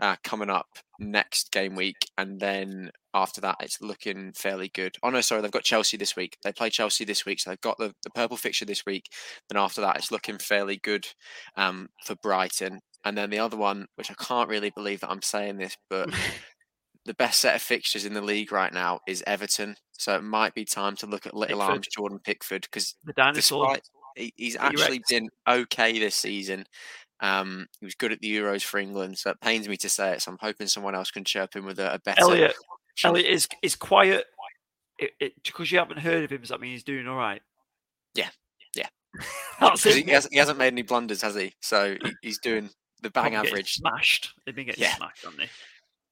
[0.00, 0.66] uh, coming up
[0.98, 4.96] next game week, and then after that, it's looking fairly good.
[5.02, 6.38] Oh no, sorry, they've got Chelsea this week.
[6.42, 9.10] They play Chelsea this week, so they've got the, the purple fixture this week.
[9.50, 11.06] Then after that, it's looking fairly good
[11.56, 12.80] um, for Brighton.
[13.04, 16.08] And then the other one, which I can't really believe that I'm saying this, but
[17.04, 19.76] the best set of fixtures in the league right now is Everton.
[19.92, 21.70] So it might be time to look at little Pickford.
[21.74, 23.66] arms Jordan Pickford because The dinosaur.
[23.66, 26.64] despite he, he's actually been okay this season.
[27.20, 30.12] Um, he was good at the Euros for England, so it pains me to say
[30.12, 30.22] it.
[30.22, 32.20] So I'm hoping someone else can chirp him with a, a better.
[32.20, 32.54] Elliot.
[33.02, 34.26] Elliot is is quiet.
[34.98, 37.42] It, it, because you haven't heard of him, does that mean he's doing all right?
[38.14, 38.28] Yeah,
[38.76, 38.86] yeah.
[39.60, 40.04] That's it.
[40.04, 41.52] he, hasn't, he hasn't made any blunders, has he?
[41.60, 42.70] So he, he's doing
[43.02, 43.74] the bang average.
[43.74, 44.32] Smashed.
[44.46, 44.94] They've been getting Yeah.
[44.94, 45.50] smashed, haven't they?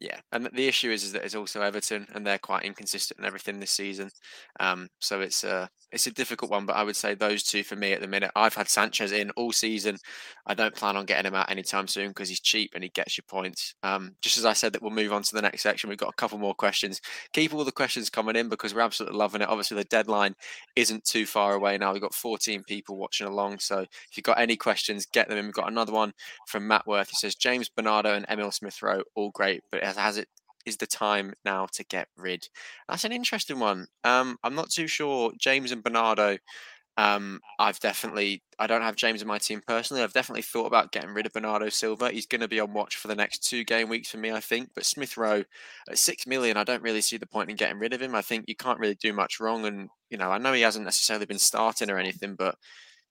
[0.03, 3.25] Yeah, and the issue is, is that it's also Everton, and they're quite inconsistent in
[3.25, 4.11] everything this season.
[4.59, 7.77] Um, so it's a it's a difficult one, but I would say those two for
[7.77, 8.33] me at the minute.
[8.35, 9.99] I've had Sanchez in all season.
[10.47, 13.17] I don't plan on getting him out anytime soon because he's cheap and he gets
[13.17, 13.75] you points.
[13.85, 15.89] Um, just as I said, that we'll move on to the next section.
[15.89, 17.01] We've got a couple more questions.
[17.33, 19.49] Keep all the questions coming in because we're absolutely loving it.
[19.49, 20.35] Obviously, the deadline
[20.75, 21.93] isn't too far away now.
[21.93, 25.45] We've got 14 people watching along, so if you've got any questions, get them in.
[25.45, 26.13] We've got another one
[26.49, 27.11] from Matt Worth.
[27.11, 30.29] He says James Bernardo and Emil Smith Rowe all great, but has it
[30.65, 32.49] is the time now to get rid?
[32.89, 33.87] That's an interesting one.
[34.05, 35.33] Um, I'm not too sure.
[35.39, 36.39] James and Bernardo.
[36.99, 40.03] Um, I've definitely, I don't have James in my team personally.
[40.03, 42.11] I've definitely thought about getting rid of Bernardo Silva.
[42.11, 44.41] He's going to be on watch for the next two game weeks for me, I
[44.41, 44.71] think.
[44.75, 45.43] But Smith Rowe
[45.91, 48.15] at six million, I don't really see the point in getting rid of him.
[48.15, 49.65] I think you can't really do much wrong.
[49.65, 52.57] And, you know, I know he hasn't necessarily been starting or anything, but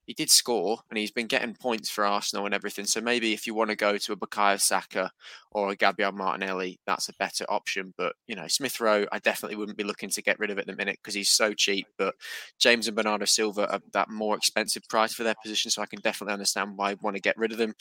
[0.06, 2.86] he did score and he's been getting points for Arsenal and everything.
[2.86, 5.12] So maybe if you want to go to a Bukayo Saka
[5.52, 7.94] or a Gabriel Martinelli, that's a better option.
[7.98, 10.66] But you know, Smith Rowe, I definitely wouldn't be looking to get rid of at
[10.66, 11.88] the minute because he's so cheap.
[11.98, 12.16] But
[12.60, 16.02] James and Bernardo Silva are that more expensive price for their position, so I can
[16.02, 17.76] definitely understand why I want to get rid of them.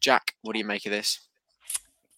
[0.00, 1.20] Jack, what do you make of this?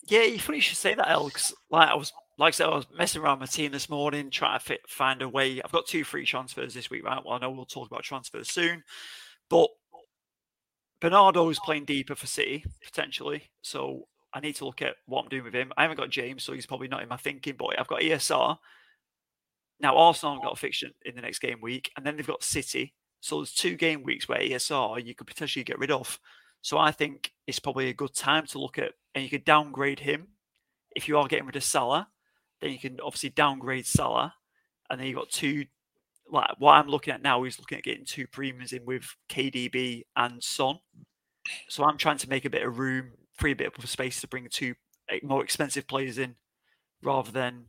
[0.07, 1.53] Yeah, you funny you should say that, Alex.
[1.71, 4.59] Like I was like I said, I was messing around my team this morning, trying
[4.59, 5.61] to fit, find a way.
[5.62, 7.23] I've got two free transfers this week, right?
[7.23, 8.85] Well, I know we'll talk about transfers soon.
[9.48, 9.68] But
[11.00, 15.28] Bernardo is playing deeper for City potentially, so I need to look at what I'm
[15.28, 15.72] doing with him.
[15.76, 17.54] I haven't got James, so he's probably not in my thinking.
[17.58, 18.58] But I've got ESR.
[19.80, 22.42] Now Arsenal have got a fixture in the next game week, and then they've got
[22.42, 22.94] City.
[23.20, 26.20] So there's two game weeks where ESR you could potentially get rid of.
[26.61, 30.00] So I think it's probably a good time to look at, and you could downgrade
[30.00, 30.28] him
[30.94, 32.08] if you are getting rid of Salah.
[32.61, 34.34] Then you can obviously downgrade Salah,
[34.90, 35.66] and then you've got two
[36.31, 40.03] like what I'm looking at now is looking at getting two premiums in with KDB
[40.17, 40.79] and Son.
[41.69, 44.29] So I'm trying to make a bit of room, free a bit of space to
[44.29, 44.75] bring two
[45.23, 46.35] more expensive players in,
[47.03, 47.67] rather than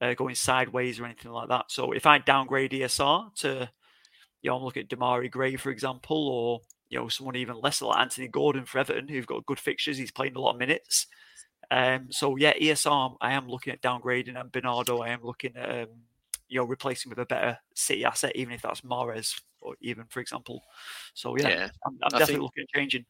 [0.00, 1.66] uh, going sideways or anything like that.
[1.70, 3.70] So if I downgrade ESR to,
[4.42, 7.86] you know, I'm looking at Demarai Gray for example, or you know someone even lesser
[7.86, 9.96] like Anthony Gordon for Everton, who've got good fixtures.
[9.96, 11.06] He's playing a lot of minutes.
[11.70, 15.70] Um, so yeah, ESR I am looking at downgrading, and Bernardo I am looking at.
[15.70, 15.88] Um,
[16.48, 20.20] you know replacing with a better City asset, even if that's Mahrez or even for
[20.20, 20.62] example.
[21.14, 21.68] So yeah, yeah.
[21.86, 23.04] I'm, I'm definitely looking at changing.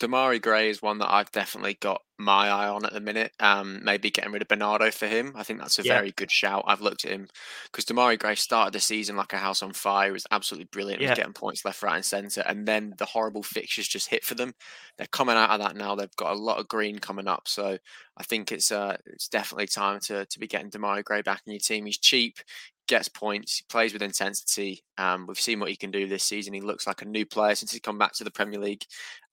[0.00, 3.32] Demarai Gray is one that I've definitely got my eye on at the minute.
[3.38, 5.32] Um, maybe getting rid of Bernardo for him.
[5.36, 5.94] I think that's a yeah.
[5.94, 6.64] very good shout.
[6.66, 7.28] I've looked at him
[7.70, 10.06] because Demarai Gray started the season like a house on fire.
[10.06, 11.00] He was absolutely brilliant.
[11.00, 12.42] He was getting points left, right, and centre.
[12.44, 14.52] And then the horrible fixtures just hit for them.
[14.98, 15.94] They're coming out of that now.
[15.94, 17.46] They've got a lot of green coming up.
[17.46, 17.78] So
[18.16, 21.52] I think it's uh, it's definitely time to to be getting Demarai Gray back in
[21.52, 21.86] your team.
[21.86, 22.38] He's cheap
[22.86, 24.82] gets points, plays with intensity.
[24.96, 26.54] Um, we've seen what he can do this season.
[26.54, 28.84] He looks like a new player since he's come back to the Premier League.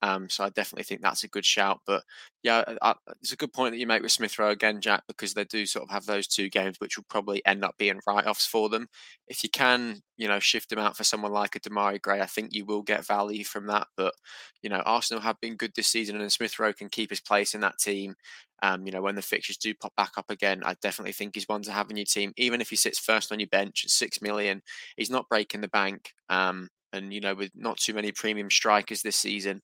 [0.01, 1.81] Um, so I definitely think that's a good shout.
[1.85, 2.03] But
[2.41, 5.33] yeah, I, it's a good point that you make with Smith Rowe again, Jack, because
[5.33, 8.47] they do sort of have those two games, which will probably end up being write-offs
[8.47, 8.87] for them.
[9.27, 12.25] If you can, you know, shift them out for someone like a Demarai Gray, I
[12.25, 13.87] think you will get value from that.
[13.95, 14.15] But
[14.63, 17.53] you know, Arsenal have been good this season, and Smith Rowe can keep his place
[17.53, 18.15] in that team.
[18.63, 21.47] Um, you know, when the fixtures do pop back up again, I definitely think he's
[21.47, 22.31] one to have in your team.
[22.37, 24.61] Even if he sits first on your bench at six million,
[24.97, 26.13] he's not breaking the bank.
[26.29, 29.61] Um, and you know, with not too many premium strikers this season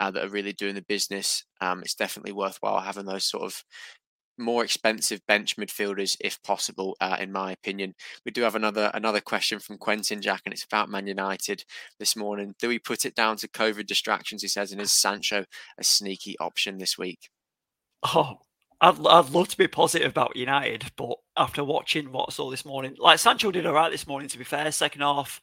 [0.00, 3.62] uh, that are really doing the business, um, it's definitely worthwhile having those sort of
[4.38, 7.94] more expensive bench midfielders if possible, uh, in my opinion.
[8.24, 11.64] We do have another another question from Quentin Jack, and it's about Man United
[11.98, 12.54] this morning.
[12.58, 14.42] Do we put it down to COVID distractions?
[14.42, 15.44] He says, and is Sancho
[15.78, 17.28] a sneaky option this week?
[18.02, 18.38] Oh,
[18.80, 22.64] I'd, I'd love to be positive about United, but after watching what I saw this
[22.64, 24.70] morning, like Sancho did all right this morning, to be fair.
[24.72, 25.40] Second half,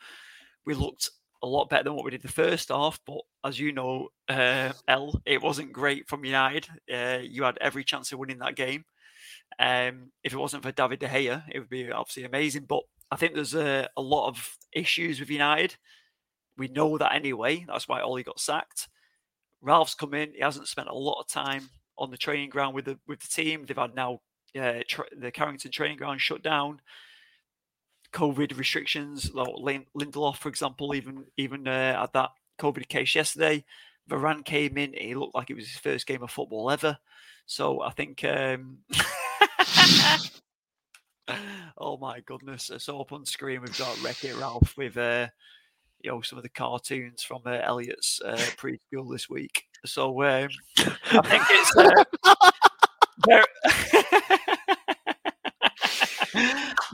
[0.65, 1.09] we looked
[1.43, 4.73] a lot better than what we did the first half, but as you know, uh,
[4.87, 6.67] L, it wasn't great from United.
[6.91, 8.83] Uh, you had every chance of winning that game.
[9.59, 12.65] Um, if it wasn't for David De Gea, it would be obviously amazing.
[12.67, 15.75] But I think there's a, a lot of issues with United.
[16.57, 17.65] We know that anyway.
[17.67, 18.89] That's why Ollie got sacked.
[19.61, 20.33] Ralf's come in.
[20.33, 23.27] He hasn't spent a lot of time on the training ground with the with the
[23.27, 23.65] team.
[23.65, 24.21] They've had now
[24.59, 26.81] uh, tra- the Carrington training ground shut down.
[28.13, 32.29] COVID restrictions, Lindelof, for example, even even uh, had that
[32.59, 33.65] COVID case yesterday.
[34.09, 36.97] Varane came in; he looked like it was his first game of football ever.
[37.45, 38.23] So I think.
[38.23, 38.79] Um...
[41.77, 42.71] oh my goodness!
[42.77, 45.27] So up on screen we've got Wreck It Ralph with uh,
[46.07, 49.65] you know some of the cartoons from uh, Elliot's uh, preschool this week.
[49.85, 50.47] So um,
[51.11, 52.51] I think it's uh,
[53.25, 53.43] very,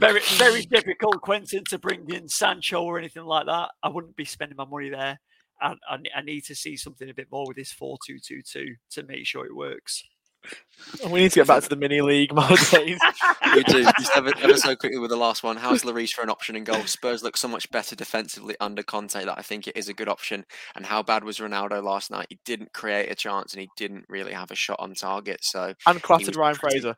[0.00, 3.70] very, very difficult, Quentin, to bring in Sancho or anything like that.
[3.84, 5.20] I wouldn't be spending my money there.
[5.62, 8.42] I, I, I need to see something a bit more with this four two two
[8.42, 10.02] two to make sure it works.
[11.10, 12.98] We need to get back to the mini league nowadays.
[13.54, 13.84] we do.
[13.98, 15.56] Just ever, ever so quickly with the last one.
[15.56, 16.82] How's Lloris for an option in goal?
[16.84, 20.08] Spurs look so much better defensively under Conte that I think it is a good
[20.08, 20.44] option.
[20.76, 22.26] And how bad was Ronaldo last night?
[22.28, 25.40] He didn't create a chance and he didn't really have a shot on target.
[25.42, 26.96] So and clattered Ryan pretty, Fraser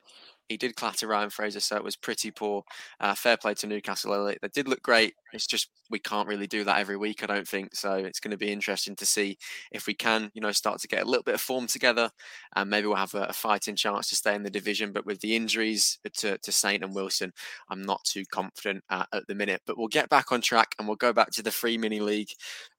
[0.48, 2.62] he did clatter Ryan Fraser, so it was pretty poor.
[3.00, 4.24] Uh, fair play to Newcastle.
[4.26, 5.14] They did look great.
[5.32, 7.74] It's just we can't really do that every week, I don't think.
[7.74, 9.38] So it's going to be interesting to see
[9.70, 12.10] if we can, you know, start to get a little bit of form together,
[12.54, 14.92] and maybe we'll have a, a fighting chance to stay in the division.
[14.92, 17.32] But with the injuries to, to Saint and Wilson,
[17.70, 19.62] I'm not too confident uh, at the minute.
[19.66, 22.30] But we'll get back on track and we'll go back to the free mini league.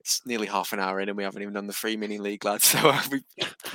[0.07, 2.45] It's nearly half an hour in, and we haven't even done the free mini league,
[2.45, 2.63] lads.
[2.77, 3.21] So uh, we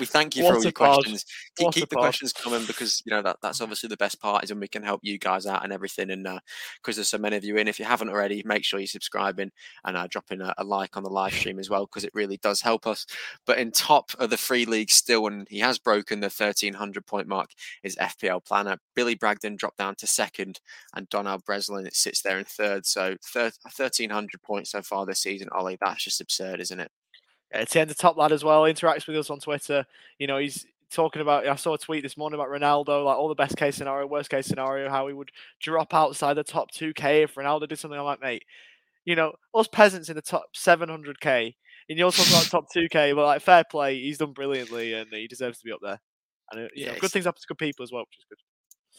[0.01, 1.27] we thank you for all your questions.
[1.57, 4.51] Keep, keep the questions coming because you know that that's obviously the best part is
[4.51, 6.11] when we can help you guys out and everything.
[6.11, 8.81] And because uh, there's so many of you in, if you haven't already, make sure
[8.81, 9.51] you're subscribing
[9.85, 12.39] and uh, dropping a, a, like on the live stream as well because it really
[12.39, 13.05] does help us.
[13.45, 17.27] But in top of the free league still, and he has broken the 1300 point
[17.27, 17.51] mark,
[17.83, 18.79] is FPL Planner.
[18.95, 20.61] Billy Bragdon dropped down to second,
[20.95, 22.87] and Donald Breslin it sits there in third.
[22.87, 25.79] So 1300 points so far this season, Ollie.
[25.81, 26.91] That's just absurd, isn't it?
[27.53, 28.63] Yeah, Tien's a top lad as well.
[28.63, 29.85] Interacts with us on Twitter.
[30.19, 33.29] You know, he's talking about I saw a tweet this morning about Ronaldo, like all
[33.29, 35.31] the best case scenario, worst case scenario, how he would
[35.61, 37.99] drop outside the top 2K if Ronaldo did something.
[37.99, 38.45] I'm like, mate,
[39.05, 41.55] you know, us peasants in the top 700k,
[41.89, 45.27] and you're talking about top 2k, but like fair play, he's done brilliantly and he
[45.27, 46.01] deserves to be up there.
[46.51, 48.39] And uh, yeah, know, good things happen to good people as well, which is good.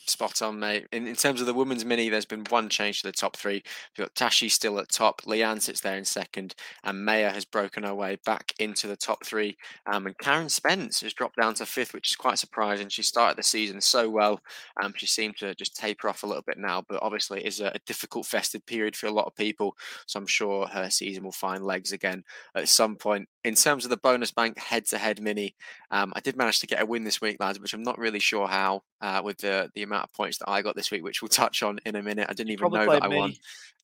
[0.05, 0.85] Spot on, mate.
[0.91, 3.63] In, in terms of the women's mini, there's been one change to the top three.
[3.97, 7.83] We've got Tashi still at top, Leanne sits there in second, and Maya has broken
[7.83, 9.57] her way back into the top three.
[9.85, 12.89] Um, and Karen Spence has dropped down to fifth, which is quite surprising.
[12.89, 14.41] She started the season so well.
[14.81, 17.61] Um, she seemed to just taper off a little bit now, but obviously it is
[17.61, 19.75] a, a difficult festive period for a lot of people.
[20.05, 22.23] So I'm sure her season will find legs again
[22.55, 23.29] at some point.
[23.43, 25.55] In terms of the bonus bank head to head mini,
[25.91, 28.19] um, I did manage to get a win this week, lads, which I'm not really
[28.19, 31.21] sure how uh, with the, the amount of points that I got this week, which
[31.21, 32.27] we'll touch on in a minute.
[32.29, 33.17] I didn't even know that I me.
[33.17, 33.33] won.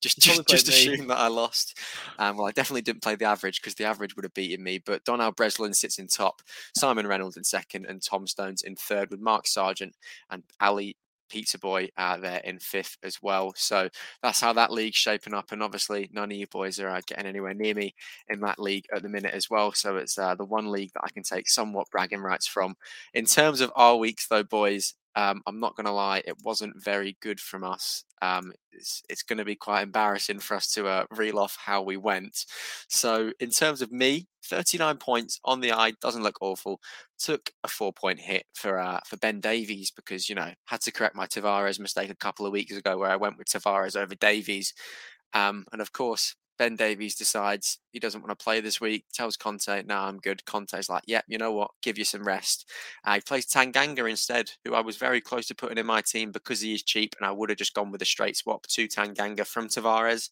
[0.01, 1.77] Just just, just assume that I lost.
[2.19, 4.81] Um, well, I definitely didn't play the average because the average would have beaten me.
[4.85, 6.41] But Donald Breslin sits in top,
[6.77, 9.95] Simon Reynolds in second, and Tom Stones in third, with Mark Sargent
[10.29, 10.95] and Ali
[11.29, 13.53] Pizza Boy uh, there in fifth as well.
[13.55, 13.89] So
[14.21, 15.51] that's how that league's shaping up.
[15.51, 17.93] And obviously, none of you boys are uh, getting anywhere near me
[18.27, 19.71] in that league at the minute as well.
[19.71, 22.75] So it's uh, the one league that I can take somewhat bragging rights from.
[23.13, 26.81] In terms of our weeks, though, boys, um, I'm not going to lie, it wasn't
[26.81, 28.03] very good from us.
[28.21, 31.81] Um, it's, it's going to be quite embarrassing for us to uh, reel off how
[31.81, 32.45] we went.
[32.87, 36.79] So, in terms of me, 39 points on the eye doesn't look awful.
[37.17, 40.91] Took a four point hit for uh, for Ben Davies because you know had to
[40.91, 44.15] correct my Tavares mistake a couple of weeks ago where I went with Tavares over
[44.15, 44.73] Davies.
[45.33, 49.37] Um, and of course, Ben Davies decides he doesn't want to play this week, tells
[49.37, 50.45] Conte, no, I'm good.
[50.45, 51.71] Conte's like, yep, yeah, you know what?
[51.81, 52.69] Give you some rest.
[53.05, 56.31] Uh, he plays Tanganga instead, who I was very close to putting in my team
[56.31, 58.87] because he is cheap, and I would have just gone with a straight swap to
[58.87, 60.29] Tanganga from Tavares.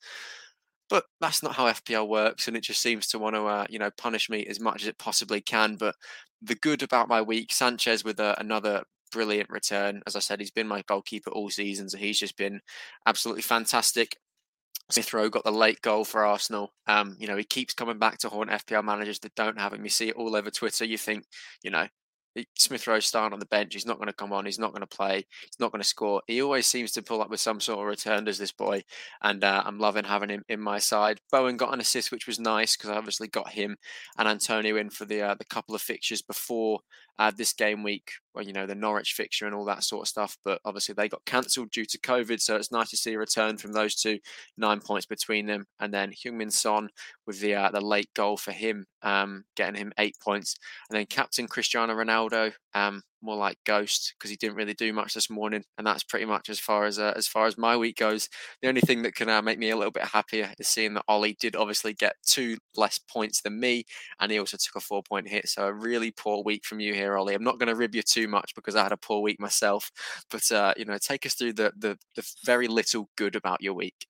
[0.89, 3.79] But that's not how FPL works, and it just seems to want to, uh, you
[3.79, 5.75] know, punish me as much as it possibly can.
[5.75, 5.95] But
[6.41, 10.01] the good about my week, Sanchez with uh, another brilliant return.
[10.07, 12.61] As I said, he's been my goalkeeper all season, so he's just been
[13.05, 14.17] absolutely fantastic.
[14.89, 16.71] Smith Rowe got the late goal for Arsenal.
[16.88, 19.84] Um, you know, he keeps coming back to haunt FPL managers that don't have him.
[19.84, 20.86] You see it all over Twitter.
[20.86, 21.26] You think,
[21.62, 21.88] you know,
[22.56, 23.73] Smith Rowe starting on the bench.
[23.73, 24.45] He's not going to come on.
[24.45, 25.26] He's not going to play.
[25.41, 26.21] He's not going to score.
[26.28, 28.84] He always seems to pull up with some sort of return, does this boy?
[29.21, 31.19] And uh, I'm loving having him in my side.
[31.32, 33.78] Bowen got an assist, which was nice because I obviously got him
[34.17, 36.80] and Antonio in for the uh, the couple of fixtures before
[37.19, 40.08] uh, this game week, well, you know, the Norwich fixture and all that sort of
[40.08, 40.38] stuff.
[40.45, 42.39] But obviously, they got cancelled due to COVID.
[42.39, 44.19] So it's nice to see a return from those two,
[44.58, 45.65] nine points between them.
[45.80, 46.89] And then Heung-Min Son
[47.25, 50.56] with the uh, the late goal for him, um, getting him eight points.
[50.89, 55.13] And then captain Cristiano Ronaldo, um, more like ghost because he didn't really do much
[55.13, 57.97] this morning, and that's pretty much as far as uh, as far as my week
[57.97, 58.30] goes.
[58.62, 61.06] The only thing that can uh, make me a little bit happier is seeing that
[61.08, 63.86] Ollie did obviously get two less points than me,
[64.19, 65.47] and he also took a four point hit.
[65.49, 67.36] So a really poor week from you here, Ollie.
[67.36, 69.91] I'm not going to rib you too much because I had a poor week myself,
[70.30, 73.73] but uh, you know, take us through the, the the very little good about your
[73.73, 74.08] week.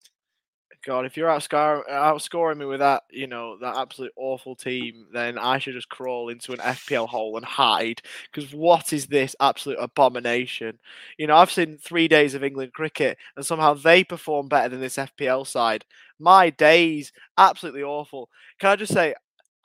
[0.85, 5.37] God, if you're outscoring, outscoring me with that, you know, that absolute awful team, then
[5.37, 8.01] I should just crawl into an FPL hole and hide.
[8.31, 10.79] Because what is this absolute abomination?
[11.17, 14.79] You know, I've seen three days of England cricket, and somehow they perform better than
[14.79, 15.83] this FPL side.
[16.19, 18.29] My days, absolutely awful.
[18.59, 19.13] Can I just say,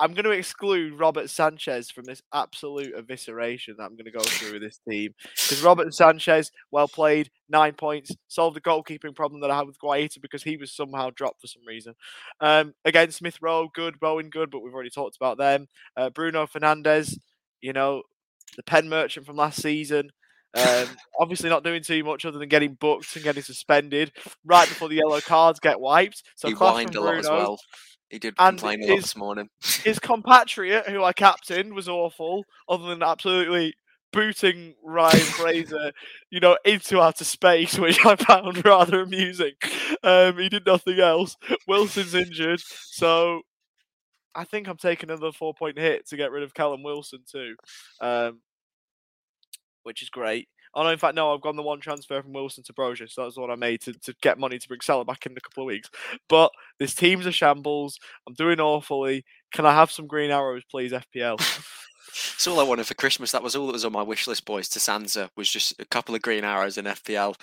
[0.02, 4.18] I'm going to exclude Robert Sanchez from this absolute evisceration that I'm going to go
[4.18, 5.14] through with this team.
[5.22, 9.78] Because Robert Sanchez, well played, nine points, solved the goalkeeping problem that I had with
[9.78, 11.94] Guaita because he was somehow dropped for some reason.
[12.40, 15.68] Um, again, Smith Rowe, good, Bowen, good, but we've already talked about them.
[15.96, 17.16] Uh, Bruno Fernandes,
[17.60, 18.02] you know,
[18.56, 20.10] the pen merchant from last season.
[20.54, 20.88] Um,
[21.18, 24.10] obviously, not doing too much other than getting booked and getting suspended
[24.44, 26.24] right before the yellow cards get wiped.
[26.34, 27.42] So he whined a lot as Bruno.
[27.42, 27.58] well.
[28.12, 29.48] He did And complain a lot his- this morning.
[29.82, 33.74] His compatriot, who I captained, was awful, other than absolutely
[34.12, 35.92] booting Ryan Fraser,
[36.30, 39.54] you know, into outer space, which I found rather amusing.
[40.04, 41.36] Um, he did nothing else.
[41.66, 43.40] Wilson's injured, so
[44.34, 47.56] I think I'm taking another four point hit to get rid of Callum Wilson too,
[48.02, 48.40] um,
[49.84, 50.48] which is great.
[50.74, 53.24] Oh no, in fact, no, I've gone the one transfer from Wilson to Broja, so
[53.24, 55.64] that's what I made to, to get money to bring Salah back in a couple
[55.64, 55.90] of weeks.
[56.28, 57.98] But this team's a shambles.
[58.26, 59.24] I'm doing awfully.
[59.52, 61.38] Can I have some green arrows, please, FPL?
[62.12, 63.32] It's all I wanted for Christmas.
[63.32, 64.68] That was all that was on my wish list, boys.
[64.70, 67.34] To Sansa was just a couple of green arrows in FPL,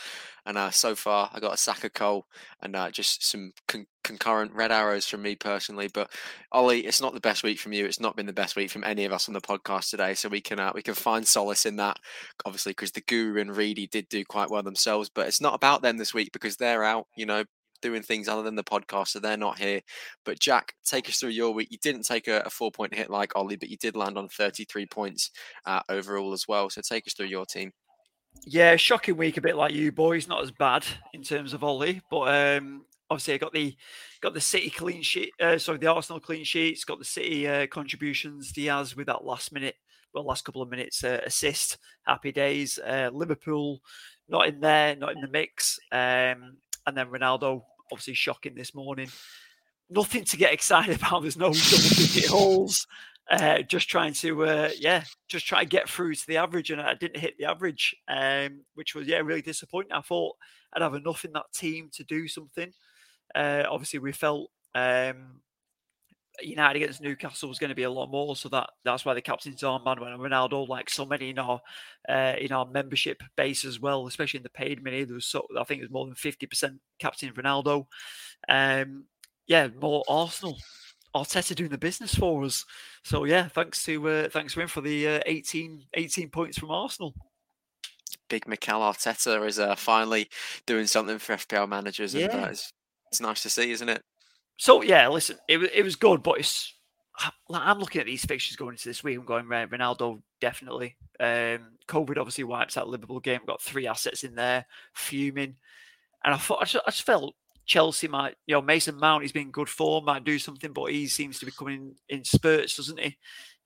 [0.45, 2.25] and uh, so far I got a sack of coal
[2.61, 5.89] and uh, just some con- concurrent red arrows from me personally.
[5.91, 6.11] But
[6.51, 7.85] Ollie, it's not the best week from you.
[7.85, 10.13] It's not been the best week from any of us on the podcast today.
[10.13, 11.97] So we can uh, we can find solace in that,
[12.45, 15.09] obviously, because the Guru and Reedy did do quite well themselves.
[15.09, 17.07] But it's not about them this week because they're out.
[17.15, 17.43] You know.
[17.81, 19.81] Doing things other than the podcast, so they're not here.
[20.25, 21.69] But Jack, take us through your week.
[21.71, 24.27] You didn't take a, a four point hit like Ollie, but you did land on
[24.27, 25.31] 33 points
[25.65, 26.69] uh, overall as well.
[26.69, 27.71] So take us through your team.
[28.45, 30.27] Yeah, shocking week, a bit like you boys.
[30.27, 33.75] Not as bad in terms of Ollie, but um, obviously I got the
[34.21, 35.31] got the City clean sheet.
[35.39, 36.83] Uh, sorry, the Arsenal clean sheets.
[36.83, 38.51] Got the City uh, contributions.
[38.51, 39.75] Dias with that last minute,
[40.13, 41.77] well, last couple of minutes uh, assist.
[42.05, 42.79] Happy days.
[42.79, 43.81] Uh, Liverpool
[44.29, 45.79] not in there, not in the mix.
[45.91, 46.57] Um,
[46.89, 49.09] and then Ronaldo, obviously shocking this morning.
[49.89, 51.21] Nothing to get excited about.
[51.21, 52.85] There's no double digit holes.
[53.31, 56.81] Uh, just trying to, uh, yeah, just try to get through to the average, and
[56.81, 59.91] I didn't hit the average, um, which was yeah really disappointing.
[59.91, 60.35] I thought
[60.73, 62.73] I'd have enough in that team to do something.
[63.35, 65.41] Uh, obviously, we felt um,
[66.41, 69.21] United against Newcastle was going to be a lot more, so that that's why the
[69.21, 71.61] captain's armband went on Ronaldo, like so many in our
[72.07, 75.03] uh, in our membership base as well, especially in the paid mini.
[75.03, 77.85] There was so I think it was more than fifty percent captain Ronaldo.
[78.47, 79.05] Um,
[79.47, 80.57] yeah, more Arsenal.
[81.15, 82.63] Arteta doing the business for us.
[83.03, 86.69] So yeah, thanks to uh, thanks to him for the uh, 18, 18 points from
[86.69, 87.15] Arsenal.
[88.29, 90.29] Big Mikel Arteta is uh, finally
[90.67, 92.43] doing something for FPL managers, and Yeah.
[92.43, 92.71] uh, it's,
[93.07, 94.03] it's nice to see, isn't it?
[94.59, 96.75] So yeah, listen, it was it was good, but it's
[97.49, 99.17] I'm looking at these fixtures going into this week.
[99.17, 100.97] I'm going Ronaldo definitely.
[101.17, 103.39] Um, COVID obviously wipes out Liverpool game.
[103.47, 105.55] Got three assets in there, fuming,
[106.25, 107.35] and I thought I just, I just felt
[107.65, 109.21] Chelsea might, you know, Mason Mount.
[109.21, 112.75] He's been good form, might do something, but he seems to be coming in spurts,
[112.75, 113.17] doesn't he?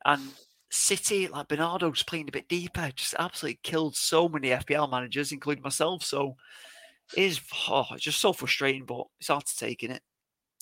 [0.06, 0.22] And
[0.70, 5.64] City, like Bernardo's playing a bit deeper, just absolutely killed so many FPL managers, including
[5.64, 6.04] myself.
[6.04, 6.36] So
[7.18, 10.04] it is oh, it's just so frustrating, but it's hard to take in it.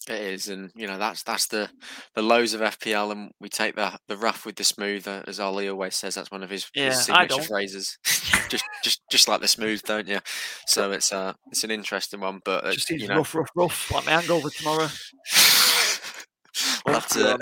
[0.10, 1.70] It is, and you know that's that's the
[2.16, 5.40] the lows of FPL, and we take the the rough with the smooth, uh, as
[5.40, 6.16] Ollie always says.
[6.16, 8.00] That's one of his, Yeah, his signature phrases.
[8.50, 10.20] just just just like the smooth, don't you?
[10.66, 13.92] So it's uh it's an interesting one, but uh, Just you know rough, rough, rough.
[13.92, 14.88] Like my hangover tomorrow.
[16.86, 17.38] we'll have to.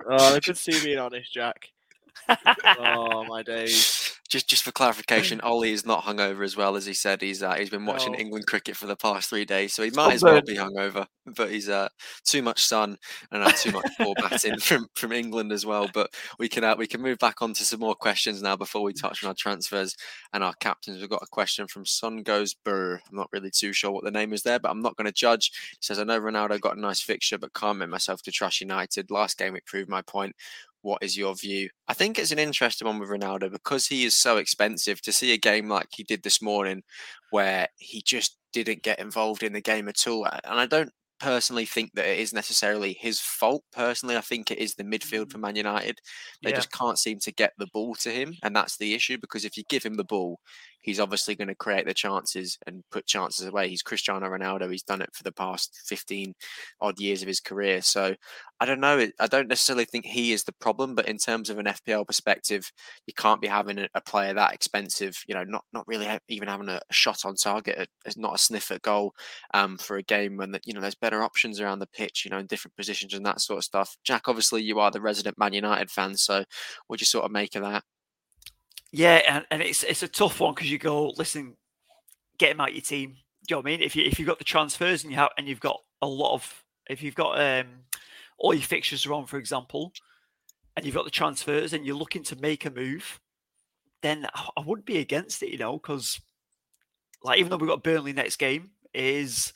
[0.08, 1.56] Oh, I could see being honest, Jack.
[2.78, 4.03] Oh my days.
[4.34, 7.22] Just just for clarification, Ollie is not hungover as well as he said.
[7.22, 8.18] He's uh, he's been watching No.
[8.18, 11.06] England cricket for the past three days, so he might as well be hungover.
[11.36, 11.88] But he's uh
[12.24, 12.96] too much sun
[13.30, 15.88] and uh, too much poor batting from from England as well.
[15.94, 16.10] But
[16.40, 18.92] we can uh, we can move back on to some more questions now before we
[18.92, 19.94] touch on our transfers
[20.32, 20.98] and our captains.
[21.00, 23.00] We've got a question from Sun Goes Burr.
[23.08, 25.12] I'm not really too sure what the name is there, but I'm not going to
[25.12, 25.52] judge.
[25.70, 28.60] He says I know Ronaldo got a nice fixture, but can't make myself to trust
[28.60, 29.12] United.
[29.12, 30.34] Last game it proved my point.
[30.84, 31.70] What is your view?
[31.88, 35.00] I think it's an interesting one with Ronaldo because he is so expensive.
[35.02, 36.82] To see a game like he did this morning,
[37.30, 41.64] where he just didn't get involved in the game at all, and I don't personally
[41.64, 43.64] think that it is necessarily his fault.
[43.72, 45.42] Personally, I think it is the midfield for mm.
[45.42, 45.98] Man United.
[46.42, 46.56] They Yeah.
[46.56, 49.16] just can't seem to get the ball to him, and that's the issue.
[49.18, 50.38] Because if you give him the ball,
[50.84, 53.68] he's obviously going to create the chances and put chances away.
[53.68, 54.70] He's Cristiano Ronaldo.
[54.70, 56.34] He's done it for the past fifteen
[56.80, 57.80] odd years of his career.
[57.80, 58.14] So
[58.60, 59.06] I don't know.
[59.18, 62.70] I don't necessarily think he is the problem, but in terms of an FPL perspective,
[63.06, 65.16] you can't be having a, player that expensive.
[65.26, 68.70] You know, not not really even having a, shot on target, a- not a sniff
[68.70, 69.14] at goal
[69.54, 72.24] um, for a game when the, you know there's better options around the pitch.
[72.24, 73.96] You know, in different positions and that sort of stuff.
[74.04, 76.44] Jack, obviously, you are the resident Man United fan, so
[76.86, 77.84] what do you sort of make of that?
[78.96, 81.56] Yeah, and, and it's it's a tough one because you go, listen,
[82.38, 83.10] get him out your team.
[83.10, 83.80] Do you know what I mean?
[83.82, 86.32] If you if you've got the transfers and you have and you've got a lot
[86.34, 87.66] of if you've got um
[88.38, 89.92] all your fixtures are on, for example,
[90.76, 93.18] and you've got the transfers and you're looking to make a move,
[94.02, 96.20] then I, I wouldn't be against it, you know, because
[97.24, 99.52] like even though we've got Burnley next game is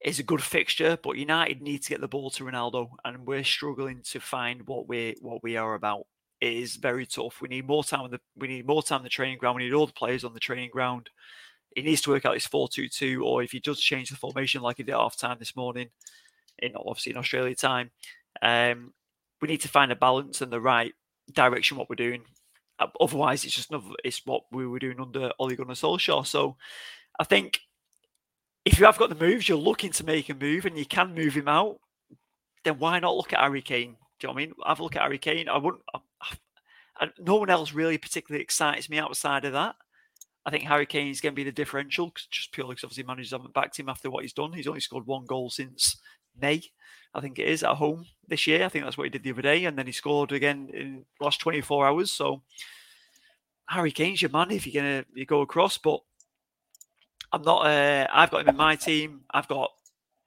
[0.00, 3.42] is a good fixture, but United need to get the ball to Ronaldo, and we're
[3.42, 6.06] struggling to find what we what we are about.
[6.40, 7.40] Is very tough.
[7.40, 9.56] We need more time on the we need more time on the training ground.
[9.56, 11.10] We need all the players on the training ground.
[11.74, 14.76] He needs to work out his 4-2-2, or if he does change the formation like
[14.76, 15.88] he did at half time this morning,
[16.60, 17.90] in obviously in Australia time,
[18.42, 18.92] um,
[19.42, 20.94] we need to find a balance and the right
[21.32, 22.22] direction what we're doing.
[23.00, 26.26] Otherwise, it's just another, it's what we were doing under Ole Gunnar Solskjaer.
[26.26, 26.56] So,
[27.18, 27.60] I think
[28.64, 31.14] if you have got the moves, you're looking to make a move, and you can
[31.14, 31.78] move him out.
[32.64, 33.96] Then why not look at Harry Kane?
[34.18, 34.54] Do you know what I mean?
[34.66, 35.48] Have a look at Harry Kane.
[35.48, 35.82] I wouldn't.
[36.98, 39.76] I, no one else really particularly excites me outside of that.
[40.46, 43.30] I think Harry Kane is going to be the differential, just purely because obviously managers
[43.30, 44.52] haven't backed him after what he's done.
[44.52, 45.96] He's only scored one goal since
[46.38, 46.62] May,
[47.14, 48.64] I think it is, at home this year.
[48.64, 51.04] I think that's what he did the other day, and then he scored again in
[51.18, 52.10] the last 24 hours.
[52.10, 52.42] So
[53.68, 56.00] Harry Kane's your man if you're gonna you go across, but
[57.32, 57.66] I'm not.
[57.66, 59.22] Uh, I've got him in my team.
[59.32, 59.72] I've got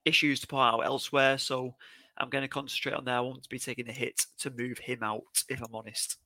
[0.03, 1.76] issues to put out elsewhere, so
[2.18, 3.15] I'm going to concentrate on there.
[3.15, 6.18] I want to be taking a hit to move him out, if I'm honest.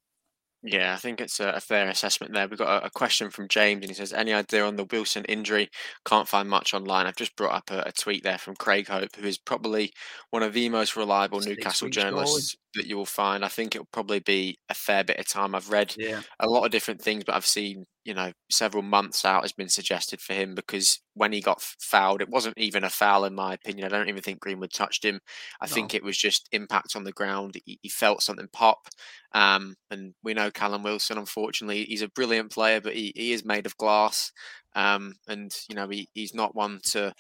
[0.64, 2.48] Yeah, I think it's a, fair assessment there.
[2.48, 5.26] We've got a, a, question from James, and he says, "Any idea on the Wilson
[5.26, 5.70] injury?
[6.06, 9.16] Can't find much online." I've just brought up a, a tweet there from Craig Hope,
[9.16, 9.92] who is probably
[10.30, 13.44] one of the most reliable Newcastle journalists that you will find.
[13.44, 15.56] I think it'll probably be a fair bit of time.
[15.56, 16.22] I've read yeah.
[16.40, 19.70] a lot of different things, but I've seen, you know, several months out has been
[19.70, 23.54] suggested for him because when he got fouled, it wasn't even a foul in my
[23.54, 23.86] opinion.
[23.86, 25.20] I don't even think Greenwood touched him.
[25.60, 25.74] I no.
[25.74, 27.56] think it was just impact on the ground.
[27.66, 28.88] He, he felt something pop.
[29.34, 33.46] Um, and we know Callum Wilson, unfortunately, he's a brilliant player, but he, he is
[33.46, 34.32] made of glass.
[34.74, 37.14] Um, and you know he, he's not one to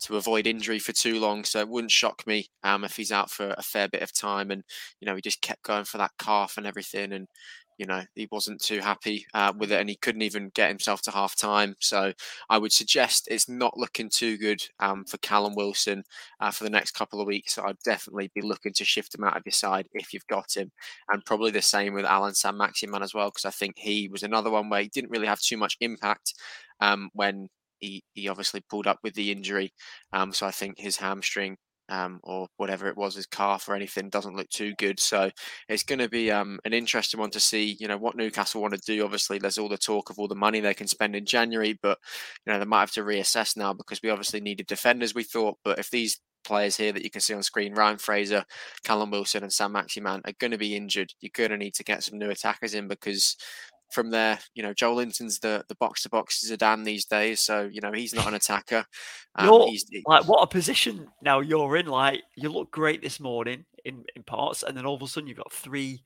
[0.00, 1.44] to avoid injury for too long.
[1.44, 4.50] So it wouldn't shock me um, if he's out for a fair bit of time.
[4.50, 4.62] And
[5.00, 7.28] you know he just kept going for that calf and everything, and
[7.78, 11.00] you know he wasn't too happy uh, with it, and he couldn't even get himself
[11.02, 11.76] to half time.
[11.80, 12.12] So
[12.50, 16.02] I would suggest it's not looking too good um, for Callum Wilson
[16.40, 17.54] uh, for the next couple of weeks.
[17.54, 20.56] So I'd definitely be looking to shift him out of your side if you've got
[20.56, 20.72] him,
[21.10, 24.50] and probably the same with Allan Saint-Maximin as well, because I think he was another
[24.50, 26.34] one where he didn't really have too much impact
[26.80, 27.48] um, when
[27.80, 29.72] he, he obviously pulled up with the injury.
[30.12, 31.56] Um, so I think his hamstring
[31.90, 35.00] um, or whatever it was, his calf or anything, doesn't look too good.
[35.00, 35.30] So
[35.68, 38.74] it's going to be um, an interesting one to see, you know, what Newcastle want
[38.74, 39.04] to do.
[39.04, 41.98] Obviously, there's all the talk of all the money they can spend in January, but,
[42.46, 45.56] you know, they might have to reassess now because we obviously needed defenders, we thought.
[45.64, 48.44] But if these players here that you can see on screen, Ryan Fraser,
[48.84, 52.02] Callum Wilson, and Saint-Maximin, are going to be injured, you're going to need to get
[52.02, 53.36] some new attackers in because
[53.90, 54.38] from there.
[54.54, 58.14] You know, Joelinton's the the box to box Zidane these days, so you know he's
[58.14, 58.84] not an attacker.
[59.34, 61.86] Um, he's, like what a position now you're in.
[61.86, 65.28] Like you look great this morning in in parts, and then all of a sudden
[65.28, 66.02] you've got three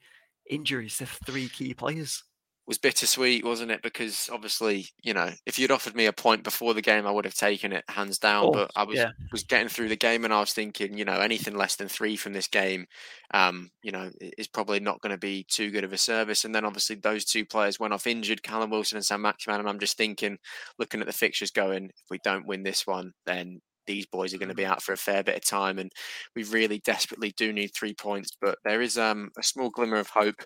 [0.50, 2.24] injuries to three key players
[2.66, 3.82] was bittersweet, wasn't it?
[3.82, 7.24] Because obviously, you know, if you'd offered me a point before the game, I would
[7.24, 8.46] have taken it hands down.
[8.46, 9.10] Oh, but I was yeah.
[9.32, 12.16] was getting through the game, and I was thinking, you know, anything less than three
[12.16, 12.86] from this game,
[13.34, 16.44] um, you know, is probably not going to be too good of a service.
[16.44, 19.80] And then obviously those two players went off injured, Callum Wilson and Saint-Maximin, and I'm
[19.80, 20.38] just thinking,
[20.78, 24.38] looking at the fixtures, going, if we don't win this one, then these boys are
[24.38, 24.72] going to be mm-hmm.
[24.72, 25.90] out for a fair bit of time, and
[26.34, 28.30] we really desperately do need three points.
[28.40, 30.42] But there is um, a small glimmer of hope,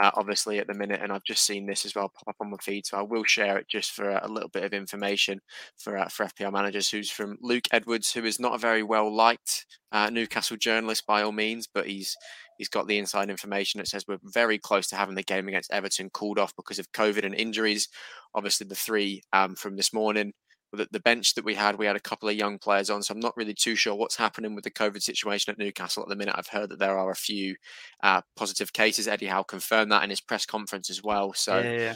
[0.00, 2.50] uh, obviously, at the minute, and I've just seen this as well pop up on
[2.50, 5.40] my feed, so I will share it just for a, little bit of information
[5.76, 6.90] for uh, for FPL managers.
[6.90, 11.22] Who's from Luke Edwards, who is not a very well liked uh, Newcastle journalist by
[11.22, 12.16] all means, but he's
[12.58, 13.80] he's got the inside information.
[13.80, 16.92] It says we're very close to having the game against Everton called off because of
[16.92, 17.88] COVID and injuries.
[18.34, 20.32] Obviously, the three um, from this morning
[20.72, 23.14] the, the bench that we had, we had a couple of young players on, so
[23.14, 26.16] I'm not really too sure what's happening with the COVID situation at Newcastle at the
[26.16, 26.34] minute.
[26.36, 27.56] I've heard that there are a few
[28.02, 29.08] uh, positive cases.
[29.08, 31.32] Eddie Howe confirmed that in his press conference as well.
[31.32, 31.94] So yeah, yeah.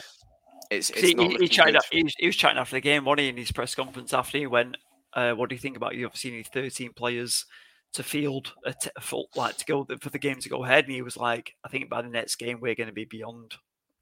[0.71, 3.29] it's, it's he, he, tried he, was, he was chatting after the game, wasn't he,
[3.29, 4.77] in his press conference after he went,
[5.13, 7.45] uh, what do you think about you obviously need 13 players
[7.93, 10.93] to field a, t- full like to go for the game to go ahead and
[10.93, 13.53] he was like I think by the next game we're going to be beyond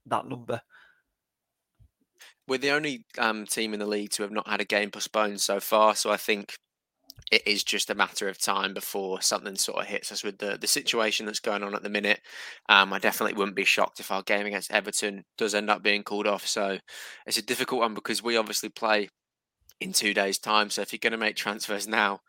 [0.05, 0.61] that number
[2.47, 5.41] we're the only um, team in the league to have not had a game postponed
[5.41, 5.95] so far.
[5.95, 6.55] So I think
[7.31, 10.57] it is just a matter of time before something sort of hits us with the
[10.59, 12.19] the situation that's going on at the minute.
[12.67, 16.03] Um, I definitely wouldn't be shocked if our game against Everton does end up being
[16.03, 16.47] called off.
[16.47, 16.77] So
[17.25, 19.09] it's a difficult one because we obviously play
[19.79, 20.69] in two days' time.
[20.69, 22.19] So if you're going to make transfers now,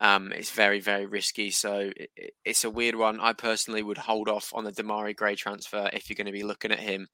[0.00, 1.50] um, it's very very risky.
[1.50, 3.20] So it, it's a weird one.
[3.20, 6.44] I personally would hold off on the Demarai Gray transfer if you're going to be
[6.44, 7.08] looking at him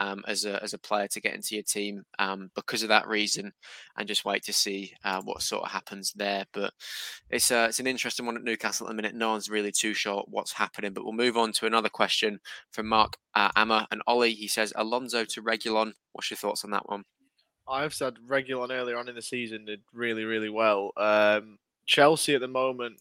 [0.00, 3.08] um, as a as a player to get into your team um, because of that
[3.08, 3.52] reason,
[3.96, 6.44] and just wait to see uh, what sort of happens there.
[6.52, 6.72] But
[7.30, 9.14] it's uh, it's an interesting one at Newcastle at the minute.
[9.14, 10.92] No one's really too sure what's happening.
[10.92, 12.40] But we'll move on to another question
[12.72, 14.34] from Mark uh, Amma and Ollie.
[14.34, 15.92] He says Alonso to Reguilón.
[16.12, 17.04] What's your thoughts on that one?
[17.68, 20.92] I've said Reguilón earlier on in the season did really really well.
[20.96, 22.96] Um, Chelsea at the moment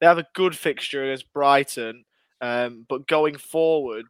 [0.00, 2.04] they have a good fixture against Brighton,
[2.40, 4.06] um, but going forward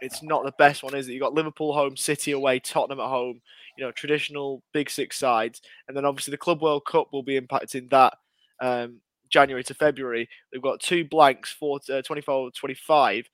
[0.00, 1.12] it's not the best one, is it?
[1.12, 3.40] You've got Liverpool home, City away, Tottenham at home.
[3.76, 7.40] You know, traditional big six sides, and then obviously the Club World Cup will be
[7.40, 8.14] impacting that.
[8.60, 10.28] Um, January to February.
[10.50, 13.28] They've got two blanks for uh, 24 25.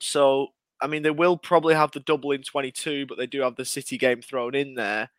[0.00, 0.48] So,
[0.80, 3.64] I mean, they will probably have the double in 22, but they do have the
[3.64, 5.10] City game thrown in there.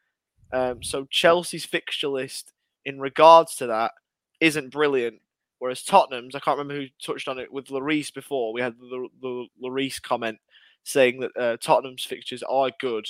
[0.54, 2.52] Um, so, Chelsea's fixture list
[2.86, 3.92] in regards to that
[4.40, 5.22] isn't brilliant.
[5.60, 8.54] Whereas Tottenham's, I can't remember who touched on it with Lloris before.
[8.54, 10.40] We had the, the comment
[10.84, 13.08] saying that uh, Tottenham's fixtures are good,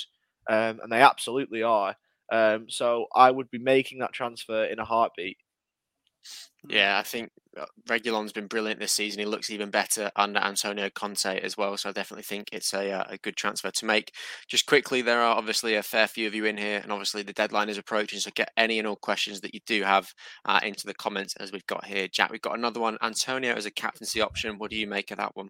[0.48, 1.96] um, and they absolutely are.
[2.32, 5.38] Um, so I would be making that transfer in a heartbeat.
[6.68, 9.20] Yeah, I think uh, Reguilon's been brilliant this season.
[9.20, 11.76] He looks even better under Antonio Conte as well.
[11.76, 14.12] So I definitely think it's a, uh, a good transfer to make.
[14.48, 17.32] Just quickly, there are obviously a fair few of you in here, and obviously the
[17.32, 18.18] deadline is approaching.
[18.18, 20.12] So get any and all questions that you do have
[20.44, 22.08] uh, into the comments as we've got here.
[22.08, 22.98] Jack, we've got another one.
[23.00, 24.58] Antonio as a captaincy option.
[24.58, 25.48] What do you make of that one?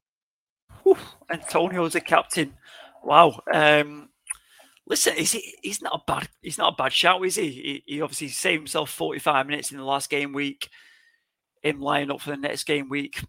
[0.82, 0.98] Whew,
[1.30, 2.54] Antonio as a captain.
[3.02, 3.40] Wow.
[3.52, 4.10] Um,
[4.86, 7.50] Listen, is he, he's not a bad he's not a bad shout, is he?
[7.50, 7.82] he?
[7.86, 10.68] He obviously saved himself 45 minutes in the last game week.
[11.62, 13.20] Him lining up for the next game week.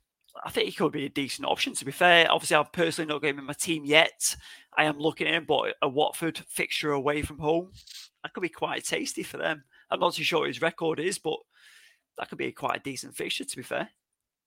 [0.45, 1.73] I think he could be a decent option.
[1.73, 4.35] To be fair, obviously I've personally not got him in my team yet.
[4.77, 7.71] I am looking at him, but a Watford fixture away from home,
[8.21, 9.63] that could be quite tasty for them.
[9.89, 11.37] I'm not too sure what his record is, but
[12.17, 13.45] that could be quite a decent fixture.
[13.45, 13.89] To be fair.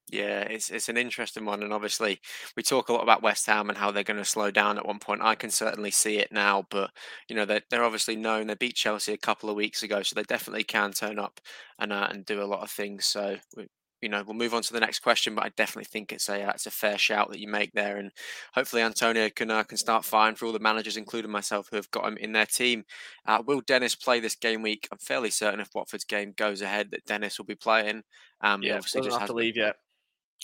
[0.08, 2.20] Yeah, it's it's an interesting one, and obviously
[2.56, 4.86] we talk a lot about West Ham and how they're going to slow down at
[4.86, 5.22] one point.
[5.22, 6.90] I can certainly see it now, but
[7.28, 8.48] you know they're they're obviously known.
[8.48, 11.40] They beat Chelsea a couple of weeks ago, so they definitely can turn up
[11.78, 13.06] and uh, and do a lot of things.
[13.06, 13.68] So we,
[14.02, 16.42] you know we'll move on to the next question, but I definitely think it's a
[16.42, 18.10] uh, it's a fair shout that you make there, and
[18.52, 21.90] hopefully Antonio can uh, can start firing for all the managers, including myself, who have
[21.92, 22.82] got him in their team.
[23.26, 24.88] Uh, will Dennis play this game week?
[24.90, 28.02] I'm fairly certain if Watford's game goes ahead that Dennis will be playing.
[28.40, 29.76] Um, yeah, obviously just have to leave yet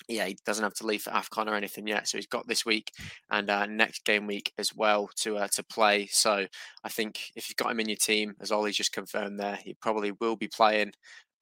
[0.08, 2.08] yeah, he doesn't have to leave for Afcon or anything yet.
[2.08, 2.92] So he's got this week
[3.30, 6.06] and uh, next game week as well to uh, to play.
[6.06, 6.46] So
[6.84, 9.74] I think if you've got him in your team, as Ollie's just confirmed there, he
[9.74, 10.92] probably will be playing.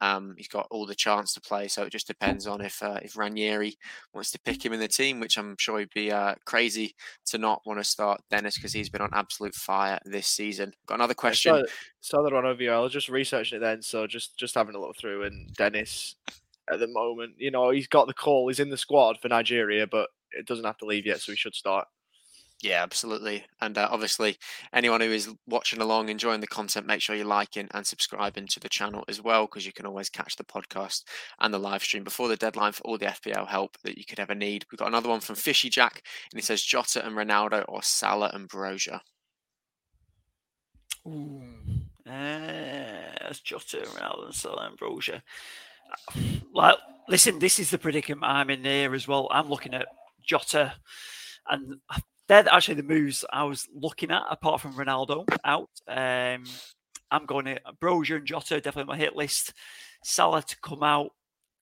[0.00, 2.98] Um, he's got all the chance to play, so it just depends on if uh,
[3.02, 3.76] if Ranieri
[4.12, 6.94] wants to pick him in the team, which I'm sure he'd be uh, crazy
[7.26, 10.72] to not want to start Dennis because he's been on absolute fire this season.
[10.86, 11.54] Got another question.
[11.54, 11.66] I saw,
[12.00, 12.70] saw that on over.
[12.70, 16.16] I was just researching it then, so just just having a look through, and Dennis
[16.72, 17.34] at the moment.
[17.38, 18.48] You know, he's got the call.
[18.48, 21.36] He's in the squad for Nigeria, but it doesn't have to leave yet, so he
[21.36, 21.86] should start.
[22.62, 23.44] Yeah, absolutely.
[23.60, 24.38] And uh, obviously,
[24.72, 28.60] anyone who is watching along, enjoying the content, make sure you're liking and subscribing to
[28.60, 31.02] the channel as well, because you can always catch the podcast
[31.40, 34.20] and the live stream before the deadline for all the FPL help that you could
[34.20, 34.64] ever need.
[34.70, 36.02] We've got another one from Fishy Jack,
[36.32, 39.00] and he says Jota and Ronaldo or Salah and Broja.
[41.06, 41.42] Ooh,
[42.06, 45.20] uh, that's Jota, Ronaldo, and Salah and Broja.
[46.52, 46.76] Like,
[47.08, 49.28] listen, this is the predicament I'm in there as well.
[49.30, 49.86] I'm looking at
[50.22, 50.74] Jota,
[51.48, 51.76] and
[52.28, 55.70] they're actually the moves I was looking at, apart from Ronaldo out.
[55.88, 56.44] Um,
[57.10, 59.52] I'm going to Broja and Jota definitely my hit list.
[60.02, 61.10] Salah to come out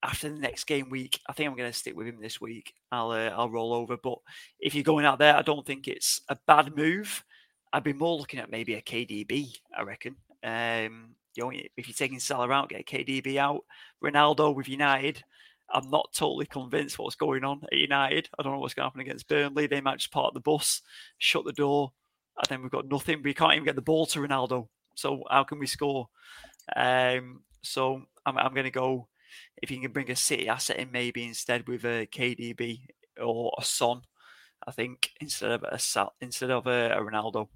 [0.03, 1.21] after the next game week.
[1.29, 2.75] I think I'm going to stick with him this week.
[2.91, 3.97] I'll uh, I'll roll over.
[3.97, 4.19] But
[4.61, 7.25] if you're going out there, I don't think it's a bad move.
[7.73, 9.57] I'd be more looking at maybe a KDB.
[9.77, 10.17] I reckon.
[10.45, 13.65] Um, you know, if you're taking Salah out, get KDB out.
[14.03, 15.23] Ronaldo with United,
[15.71, 18.29] I'm not totally convinced what's going on at United.
[18.39, 19.67] I don't know what's going to happen against Burnley.
[19.67, 20.83] They might just park the bus,
[21.19, 21.93] shut the door,
[22.37, 23.23] and then we've got nothing.
[23.23, 24.69] We can't even get the ball to Ronaldo.
[24.95, 26.09] So how can we score?
[26.77, 29.09] Um, so I'm, I'm going to go
[29.63, 32.81] if you can bring a City asset in maybe instead with a KDB
[33.21, 34.03] or a Son.
[34.67, 35.79] I think instead of a
[36.21, 37.49] instead of a, a Ronaldo.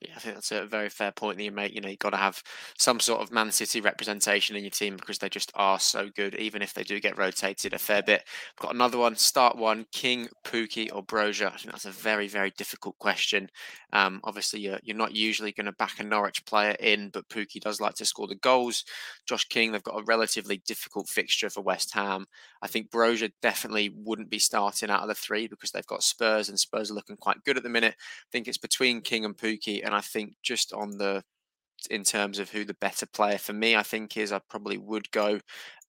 [0.00, 1.74] Yeah, I think that's a very fair point that you make.
[1.74, 2.42] You know, you've got to have
[2.76, 6.34] some sort of Man City representation in your team because they just are so good,
[6.34, 8.22] even if they do get rotated a fair bit.
[8.60, 9.16] We've got another one.
[9.16, 11.46] Start one: King, Pukki, or Broja.
[11.46, 13.48] I think that's a very, very difficult question.
[13.94, 17.58] Um, obviously, you're you're not usually going to back a Norwich player in, but Pukki
[17.58, 18.84] does like to score the goals.
[19.26, 22.26] Josh King, they've got a relatively difficult fixture for West Ham.
[22.60, 26.50] I think Broja definitely wouldn't be starting out of the three because they've got Spurs,
[26.50, 27.94] and Spurs are looking quite good at the minute.
[27.98, 31.22] I think it's between King and Pukki and I think just on the
[31.90, 35.10] in terms of who the better player for me, I think is I probably would
[35.10, 35.40] go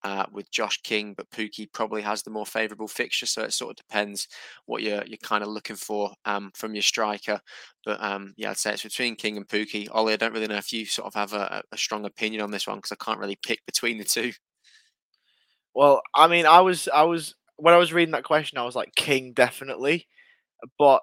[0.03, 3.71] uh, with Josh King, but Pukki probably has the more favourable fixture, so it sort
[3.71, 4.27] of depends
[4.65, 7.39] what you're you're kind of looking for um, from your striker.
[7.85, 9.87] But um, yeah, I'd say it's between King and Pukki.
[9.91, 12.51] Ollie, I don't really know if you sort of have a, a strong opinion on
[12.51, 14.31] this one because I can't really pick between the two.
[15.73, 18.75] Well, I mean, I was I was when I was reading that question, I was
[18.75, 20.07] like King definitely,
[20.77, 21.01] but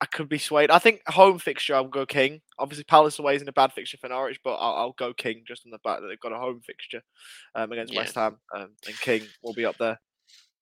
[0.00, 0.70] I could be swayed.
[0.70, 2.40] I think home fixture, I'll go King.
[2.58, 5.66] Obviously, Palace away isn't a bad fixture for Norwich, but I'll, I'll go King just
[5.66, 7.02] on the fact that they've got a home fixture
[7.54, 8.00] um, against yeah.
[8.00, 9.98] West Ham, um, and King will be up there.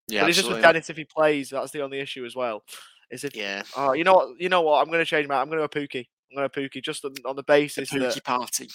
[0.08, 1.50] Yeah, but it's just with Dennis if he plays.
[1.50, 2.62] That's the only issue as well.
[3.10, 3.62] is if Yeah.
[3.76, 5.68] oh you know what you know what I'm going to change my I'm going to
[5.68, 6.06] go Pukki.
[6.30, 8.68] I'm going to Pukki just on, on the basis that Pukki party.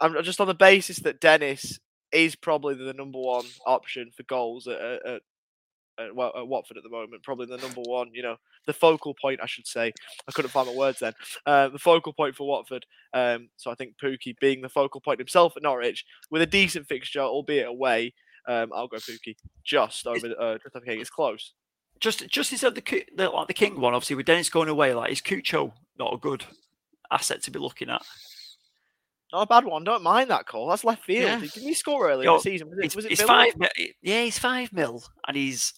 [0.00, 1.78] I'm just on the basis that Dennis
[2.12, 5.22] is probably the number one option for goals at, at,
[5.98, 7.22] at, well, at Watford at the moment.
[7.22, 8.36] Probably the number one, you know,
[8.66, 9.92] the focal point, I should say.
[10.28, 11.12] I couldn't find my words then.
[11.44, 12.86] Uh, the focal point for Watford.
[13.12, 16.86] Um, so I think Pukki being the focal point himself at Norwich with a decent
[16.86, 18.14] fixture, albeit away.
[18.48, 21.00] Um, I'll go Pukki just over uh, just over King.
[21.00, 21.52] It's close.
[21.98, 24.94] Just just instead of the, the like the King one, obviously with Dennis going away,
[24.94, 26.44] like is Cucho not a good
[27.10, 28.02] asset to be looking at?
[29.32, 29.82] Not a bad one.
[29.82, 30.68] Don't mind that call.
[30.68, 31.22] That's left field.
[31.22, 31.40] Yeah.
[31.40, 32.68] Didn't he score early Yo, in the season?
[32.68, 33.54] Was it, was it five.
[34.02, 35.74] Yeah, he's five mil, and he's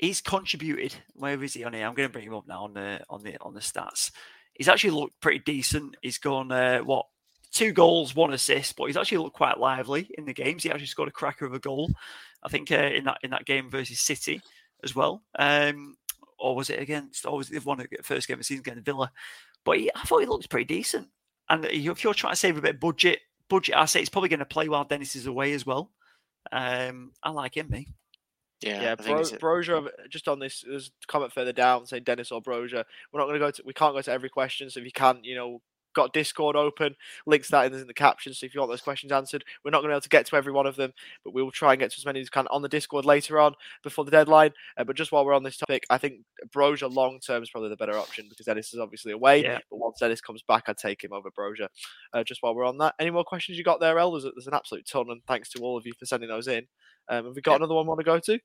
[0.00, 0.94] he's contributed.
[1.14, 1.86] Where is he on here?
[1.86, 4.10] I'm going to bring him up now on the on the on the stats.
[4.54, 5.96] He's actually looked pretty decent.
[6.02, 7.06] He's gone uh, what
[7.52, 10.62] two goals, one assist, but he's actually looked quite lively in the games.
[10.62, 11.90] He actually scored a cracker of a goal,
[12.42, 14.40] I think, uh, in that in that game versus City
[14.82, 15.22] as well.
[15.38, 15.96] Um,
[16.38, 17.26] or was it against?
[17.26, 19.12] Or was it the first game of the season against Villa?
[19.64, 21.08] But he, I thought he looked pretty decent.
[21.50, 24.38] And if you're trying to save a bit of budget, budget say he's probably going
[24.38, 25.90] to play while Dennis is away as well.
[26.52, 27.88] Um, I like him, me.
[28.62, 29.88] Yeah, Yeah, Bro- Broja.
[30.08, 32.84] Just on this, there's comment further down saying Dennis or Broja.
[33.12, 33.62] We're not going to go to.
[33.64, 34.70] We can't go to every question.
[34.70, 35.62] So if you can't, you know,
[35.94, 36.94] got Discord open.
[37.26, 38.32] Links that in the, in the caption.
[38.34, 40.26] So if you want those questions answered, we're not going to be able to get
[40.26, 40.92] to every one of them,
[41.24, 43.04] but we will try and get to as many as we can on the Discord
[43.04, 44.52] later on before the deadline.
[44.76, 46.20] Uh, but just while we're on this topic, I think
[46.54, 49.42] Broja long term is probably the better option because Dennis is obviously away.
[49.42, 49.58] Yeah.
[49.70, 51.68] But once Dennis comes back, I'd take him over Broja.
[52.12, 54.12] Uh, just while we're on that, any more questions you got there, El?
[54.12, 56.66] There's, there's an absolute ton, and thanks to all of you for sending those in.
[57.10, 57.56] Um, have we got Yeah.
[57.56, 58.38] another one want to go to?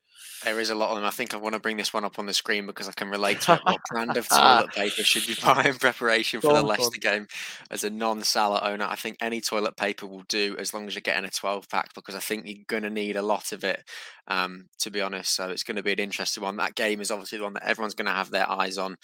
[0.43, 1.05] There is a lot of them.
[1.05, 3.09] I think I want to bring this one up on the screen because I can
[3.09, 3.61] relate to it.
[3.65, 6.99] What brand of toilet paper should you buy in preparation for Go the on, Leicester
[6.99, 7.27] game?
[7.71, 11.01] As a non-Salah owner, I think any toilet paper will do as long as you're
[11.01, 13.83] getting a 12 pack because I think you're going to need a lot of it,
[14.27, 15.35] um, to be honest.
[15.35, 16.57] So it's going to be an interesting one.
[16.57, 18.97] That game is obviously the one that everyone's going to have their eyes on,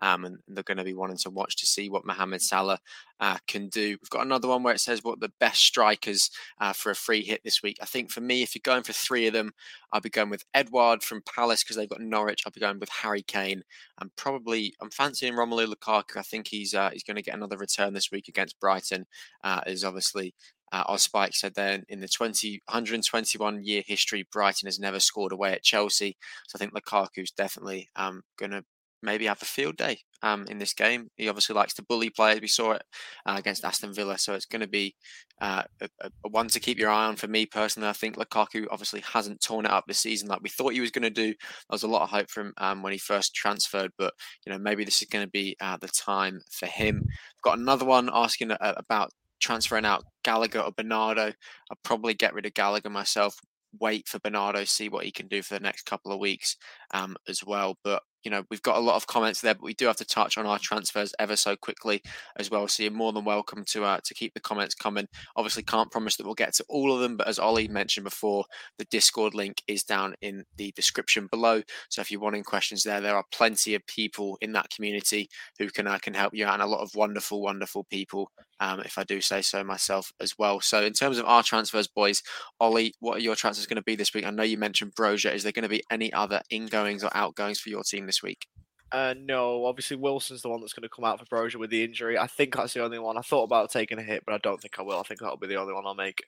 [0.00, 2.78] um, and they're going to be wanting to watch to see what Mohamed Salah
[3.20, 3.90] uh, can do.
[4.00, 7.22] We've got another one where it says what the best strikers uh, for a free
[7.22, 7.78] hit this week.
[7.82, 9.52] I think for me, if you're going for three of them,
[9.92, 12.42] I'll be going with Edouard from Palace because they've got Norwich.
[12.44, 13.62] I'll be going with Harry Kane
[14.00, 16.16] I'm probably I'm fancying Romelu Lukaku.
[16.16, 19.06] I think he's uh, he's going to get another return this week against Brighton.
[19.42, 20.34] Uh, as obviously
[20.72, 25.32] uh, our Spike said then in the 20 121 year history, Brighton has never scored
[25.32, 26.16] away at Chelsea.
[26.46, 28.64] So I think Lukaku's definitely um, going to
[29.02, 31.08] maybe have a field day um, in this game.
[31.16, 32.40] He obviously likes to bully players.
[32.40, 32.82] We saw it
[33.26, 34.94] uh, against Aston Villa, so it's going to be
[35.40, 37.88] uh, a, a- one to keep your eye on for me personally.
[37.88, 40.90] I think Lukaku obviously hasn't torn it up this season like we thought he was
[40.90, 41.26] going to do.
[41.28, 41.36] There
[41.70, 44.14] was a lot of hope for him um, when he first transferred, but
[44.46, 47.04] you know maybe this is going to be uh, the time for him.
[47.42, 51.26] Got another one asking uh, about transferring out Gallagher or Bernardo.
[51.70, 53.36] I'll probably get rid of Gallagher myself.
[53.80, 56.56] Wait for Bernardo, see what he can do for the next couple of weeks
[56.92, 57.76] um, as well.
[57.84, 60.04] But you know, we've got a lot of comments there, but we do have to
[60.04, 62.02] touch on our transfers ever so quickly
[62.36, 62.66] as well.
[62.68, 65.06] So you're more than welcome to uh, to keep the comments coming.
[65.36, 68.44] Obviously, can't promise that we'll get to all of them, but as Ollie mentioned before,
[68.78, 71.62] the Discord link is down in the description below.
[71.88, 75.68] So if you're wanting questions there, there are plenty of people in that community who
[75.68, 78.98] can uh, can help you out, and a lot of wonderful, wonderful people, um, if
[78.98, 80.60] I do say so myself as well.
[80.60, 82.22] So in terms of our transfers, boys,
[82.58, 84.26] Ollie, what are your transfers going to be this week?
[84.26, 85.32] I know you mentioned Broja.
[85.32, 88.46] Is there going to be any other ingoings or outgoings for your team this week?
[88.90, 91.84] Uh, no, obviously Wilson's the one that's going to come out for Broja with the
[91.84, 92.18] injury.
[92.18, 93.18] I think that's the only one.
[93.18, 94.98] I thought about taking a hit, but I don't think I will.
[94.98, 96.22] I think that'll be the only one I'll make.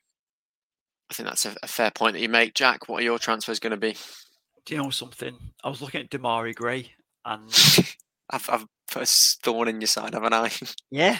[1.10, 2.54] I think that's a, a fair point that you make.
[2.54, 3.96] Jack, what are your transfers going to be?
[4.66, 5.36] Do you know something?
[5.64, 6.92] I was looking at Demarai Gray,
[7.24, 7.48] and
[8.30, 9.06] I've, I've put a
[9.42, 10.52] thorn in your side, haven't I?
[10.90, 11.18] yeah,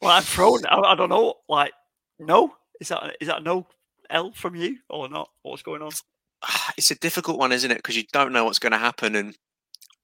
[0.00, 0.64] well, I'm thrown.
[0.66, 1.34] I, I don't know.
[1.48, 1.72] Like,
[2.18, 3.66] no, is that is that no
[4.08, 5.28] L from you or not?
[5.42, 5.90] What's going on?
[6.76, 7.78] it's a difficult one, isn't it?
[7.78, 9.14] Because you don't know what's going to happen.
[9.14, 9.36] And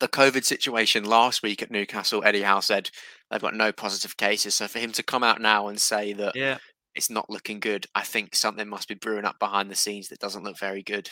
[0.00, 2.90] the COVID situation last week at Newcastle, Eddie Howe said
[3.30, 4.54] they've got no positive cases.
[4.54, 6.58] So for him to come out now and say that Yeah,
[6.94, 10.18] it's not looking good, I think something must be brewing up behind the scenes that
[10.20, 11.10] doesn't look very good.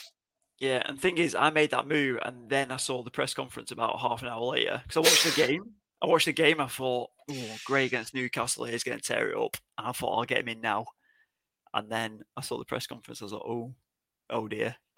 [0.59, 0.81] yeah.
[0.85, 3.99] And thing is, I made that move, and then I saw the press conference about
[3.99, 5.63] half an hour later because I watched the game.
[6.01, 6.59] I watched the game.
[6.59, 9.55] I thought, oh, Gray against Newcastle is going to tear it up.
[9.77, 10.85] And I thought I'll get him in now.
[11.73, 13.21] And then I saw the press conference.
[13.21, 13.73] I was like, oh,
[14.29, 14.75] oh dear.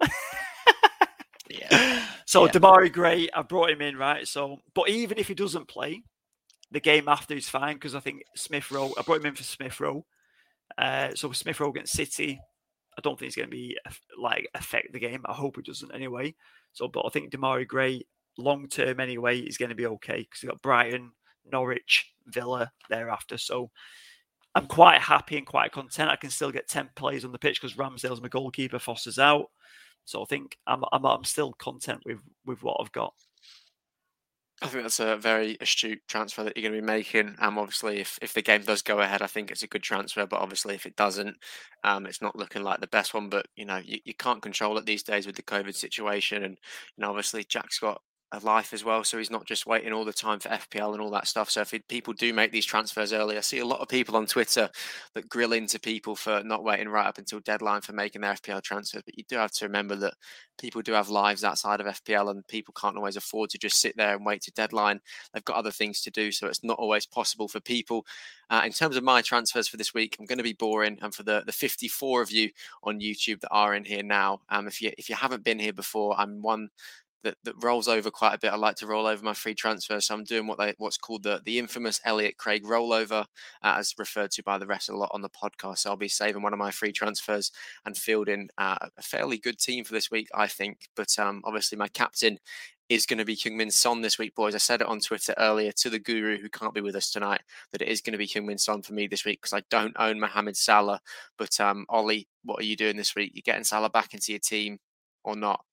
[2.26, 2.50] So Yeah.
[2.50, 4.26] Demarai Gray, I brought him in, right?
[4.26, 6.02] So, but even if he doesn't play,
[6.72, 8.92] the game after is fine because I think Smith Rowe.
[8.98, 10.04] I brought him in for Smith Rowe.
[10.76, 12.40] Uh, so Smith Rowe against City,
[12.98, 13.78] I don't think he's going to be
[14.18, 15.22] like affect the game.
[15.24, 16.34] I hope he doesn't anyway.
[16.72, 18.02] So, but I think Demarai Gray,
[18.36, 21.12] long term anyway, is going to be okay because he got Brighton,
[21.50, 23.38] Norwich, Villa thereafter.
[23.38, 23.70] So.
[24.54, 26.08] I'm quite happy and quite content.
[26.08, 29.50] I can still get 10 players on the pitch because Ramsdale's my goalkeeper, Foster's out.
[30.06, 33.12] So I think I'm, I'm I'm still content with with what I've got.
[34.62, 37.36] I think that's a very astute transfer that you're going to be making.
[37.40, 40.24] Um, obviously, if, if the game does go ahead, I think it's a good transfer.
[40.24, 41.36] But obviously, if it doesn't,
[41.84, 43.28] um, it's not looking like the best one.
[43.28, 46.56] But you know, you, you can't control it these days with the COVID situation, and
[46.96, 48.00] you know, obviously, Jack's got
[48.32, 49.04] a life as well.
[49.04, 51.48] So he's not just waiting all the time for FPL and all that stuff.
[51.48, 54.16] So if it, people do make these transfers early, I see a lot of people
[54.16, 54.68] on Twitter
[55.14, 58.62] that grill into people for not waiting right up until deadline for making their FPL
[58.62, 59.02] transfers.
[59.04, 60.14] But you do have to remember that
[60.58, 63.96] people do have lives outside of FPL and people can't always afford to just sit
[63.96, 65.00] there and wait to deadline.
[65.32, 66.32] They've got other things to do.
[66.32, 68.06] So it's not always possible for people.
[68.50, 70.98] Uh, in terms of my transfers for this week, I'm going to be boring.
[71.00, 72.50] And for the, the 54 of you
[72.82, 75.72] on YouTube that are in here now, um, if you if you haven't been here
[75.72, 76.68] before, I'm one
[77.24, 78.52] that, that rolls over quite a bit.
[78.52, 81.22] I like to roll over my free transfer, so I'm doing what they what's called
[81.22, 83.24] the the infamous Elliot Craig rollover,
[83.62, 85.78] uh, as referred to by the rest a lot on the podcast.
[85.78, 87.50] So I'll be saving one of my free transfers
[87.84, 90.88] and fielding uh, a fairly good team for this week, I think.
[90.94, 92.38] But um, obviously, my captain
[92.88, 94.54] is going to be Heung-min Son this week, boys.
[94.54, 97.40] I said it on Twitter earlier to the guru who can't be with us tonight
[97.72, 99.96] that it is going to be Heung-min Son for me this week because I don't
[99.98, 101.00] own Mohamed Salah.
[101.36, 103.32] But um, Ollie, what are you doing this week?
[103.34, 104.78] You're getting Salah back into your team
[105.24, 105.64] or not?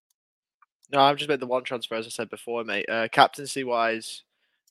[0.92, 2.88] No, I've just made the one transfer, as I said before, mate.
[2.90, 4.24] Uh, captaincy wise,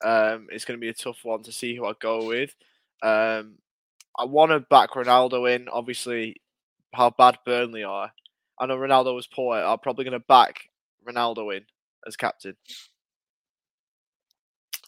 [0.05, 2.55] um, it's going to be a tough one to see who I go with.
[3.03, 3.55] Um,
[4.17, 6.41] I want to back Ronaldo in, obviously,
[6.93, 8.13] how bad Burnley are.
[8.59, 9.57] I know Ronaldo was poor.
[9.57, 10.69] I'm probably going to back
[11.07, 11.65] Ronaldo in
[12.07, 12.57] as captain.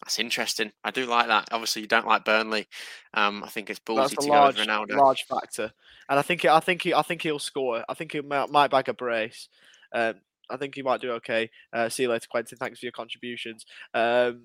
[0.03, 0.71] That's interesting.
[0.83, 1.49] I do like that.
[1.51, 2.67] Obviously, you don't like Burnley.
[3.13, 4.95] Um, I think it's ballsy to large, go with Ronaldo.
[4.95, 5.71] large factor,
[6.07, 7.83] and I think I think he, I think he'll score.
[7.89, 9.49] I think he might, might bag a brace.
[9.91, 10.15] Um,
[10.49, 11.49] I think he might do okay.
[11.73, 12.57] Uh, see you later, Quentin.
[12.57, 13.65] Thanks for your contributions.
[13.93, 14.43] Um,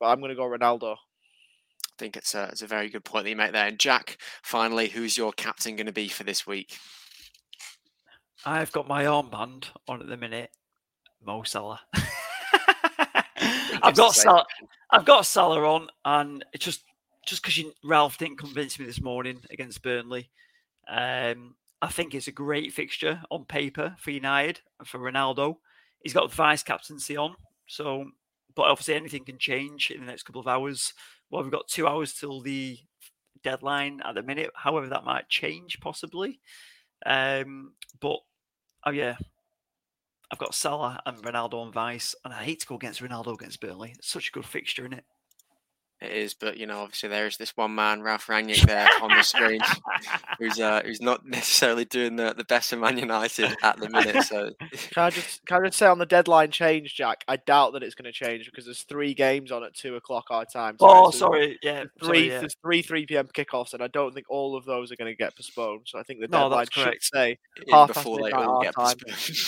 [0.00, 0.94] but I'm going to go Ronaldo.
[0.94, 3.66] I think it's a, it's a very good point that you make there.
[3.66, 6.78] And Jack, finally, who's your captain going to be for this week?
[8.46, 10.50] I've got my armband on at the minute.
[11.24, 11.80] Mo Salah.
[13.82, 14.46] I've got Salah.
[14.90, 16.82] I've got Salah on, and it's just
[17.26, 20.30] just because Ralf didn't convince me this morning against Burnley.
[20.88, 25.56] Um, I think it's a great fixture on paper for United and for Ronaldo.
[26.02, 28.06] He's got vice captaincy on, so
[28.54, 30.92] but obviously anything can change in the next couple of hours.
[31.30, 32.78] Well, we've got two hours till the
[33.44, 34.50] deadline at the minute.
[34.54, 36.40] However, that might change possibly.
[37.06, 38.18] Um, but
[38.84, 39.16] oh yeah,
[40.30, 43.60] I've got Salah and Ronaldo on vice, and I hate to go against Ronaldo against
[43.60, 43.94] Burnley.
[43.96, 45.04] It's such a good fixture, isn't it?
[46.00, 49.08] It is, but you know, obviously there is this one man, Ralf Rangnick, there on
[49.08, 49.60] the screen,
[50.38, 54.22] who's uh, who's not necessarily doing the, the best of Man United at the minute.
[54.22, 54.52] So
[54.92, 57.24] can I just can I just say on the deadline change, Jack?
[57.26, 60.26] I doubt that it's going to change because there's three games on at two o'clock
[60.30, 60.76] our time.
[60.78, 62.38] So oh, sorry, yeah, three sorry, yeah.
[62.38, 63.26] there's three three p.m.
[63.34, 65.86] kickoffs, and I don't think all of those are going to get postponed.
[65.86, 67.38] So I think the deadline no, should say
[67.72, 68.96] half past midnight our time,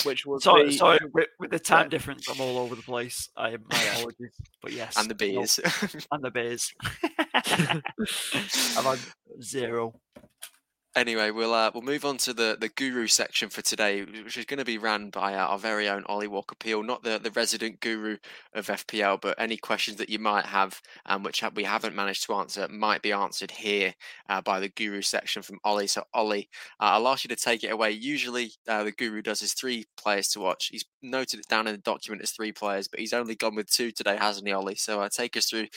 [0.03, 0.77] which will sorry, be...
[0.77, 1.91] sorry with, with, the time yeah.
[1.91, 3.29] difference, I'm all over the place.
[3.37, 5.61] I my apologies, but yes, and the beers,
[6.11, 6.40] and the beers.
[7.35, 8.99] I've had
[9.43, 9.95] zero.
[10.97, 14.45] Anyway, we'll uh, we'll move on to the, the guru section for today, which is
[14.45, 17.79] going to be ran by our very own Ollie Walker Peel, not the, the resident
[17.79, 18.17] guru
[18.55, 22.35] of FPL, but any questions that you might have, um, which we haven't managed to
[22.35, 23.95] answer, might be answered here
[24.29, 25.87] uh, by the guru section from Ollie.
[25.87, 26.49] So, Ollie,
[26.81, 27.93] uh, I'll ask you to take it away.
[27.93, 30.71] Usually, uh, the guru does his three players to watch.
[30.73, 33.71] He's noted it down in the document as three players, but he's only gone with
[33.71, 34.75] two today, hasn't he, Ollie?
[34.75, 35.69] So, uh, take us through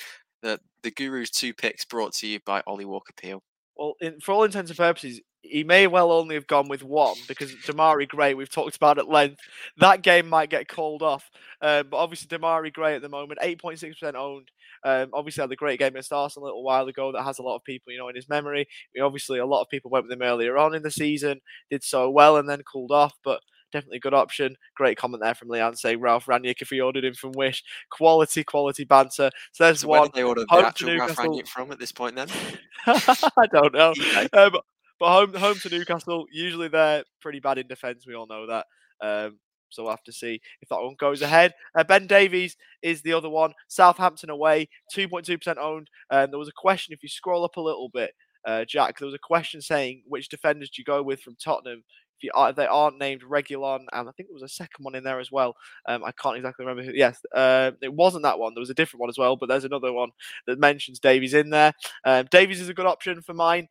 [0.44, 3.42] the the Guru's two picks brought to you by Ollie Walker Peel.
[3.76, 7.16] Well, in, for all intents and purposes, he may well only have gone with one
[7.28, 9.40] because Demarai Gray, we've talked about at length,
[9.78, 11.30] that game might get called off.
[11.62, 14.50] Um, but obviously, Demarai Gray at the moment, 8.6% owned.
[14.86, 17.44] Um, obviously, had a great game against Arsenal a little while ago that has a
[17.44, 18.68] lot of people, you know, in his memory.
[19.02, 21.40] obviously, a lot of people went with him earlier on in the season,
[21.70, 23.14] did so well, and then cooled off.
[23.24, 23.42] But
[23.74, 24.56] definitely a good option.
[24.76, 27.64] Great comment there from Leanne saying Ralf Rangnick if he ordered him from Wish.
[27.92, 29.30] Quality, quality banter.
[29.52, 30.10] So there's so one.
[30.14, 32.30] they ordered the actual Ralf Rangnick from at this point then?
[32.86, 33.90] I don't know.
[33.90, 34.28] Okay.
[34.34, 34.58] Um,
[35.00, 38.08] but home home to Newcastle, usually they're pretty bad in defence.
[38.08, 38.66] We all know that.
[39.02, 41.54] Um, so we'll have to see if that one goes ahead.
[41.76, 43.54] Uh, ben Davies is the other one.
[43.68, 45.90] Southampton away, 2.2% owned.
[46.12, 48.12] And um, there was a question, if you scroll up a little bit,
[48.46, 51.84] uh, Jack, there was a question saying which defenders do you go with from Tottenham
[52.18, 54.96] if, you, if they aren't named Reguilón, and I think there was a second one
[54.96, 55.56] in there as well.
[55.88, 56.96] Um, I can't exactly remember who.
[56.96, 58.54] Yes, uh, it wasn't that one.
[58.54, 60.10] There was a different one as well, but there's another one
[60.48, 61.74] that mentions Davies in there.
[62.06, 63.68] Um, Davies is a good option for mine.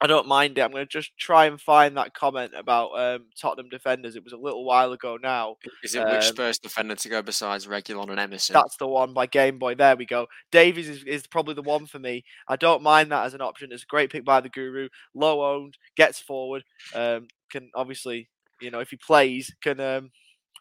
[0.00, 0.60] I don't mind it.
[0.60, 4.14] I'm going to just try and find that comment about um, Tottenham defenders.
[4.14, 5.56] It was a little while ago now.
[5.82, 8.54] Is it which um, Spurs defender to go besides Reguilón and Emerson?
[8.54, 9.74] That's the one by Game Boy.
[9.74, 10.28] There we go.
[10.52, 12.24] Davies is, is probably the one for me.
[12.46, 13.72] I don't mind that as an option.
[13.72, 14.88] It's a great pick by the Guru.
[15.14, 16.62] Low owned, gets forward.
[16.94, 18.28] Um, can obviously,
[18.60, 20.10] you know, if he plays, can um,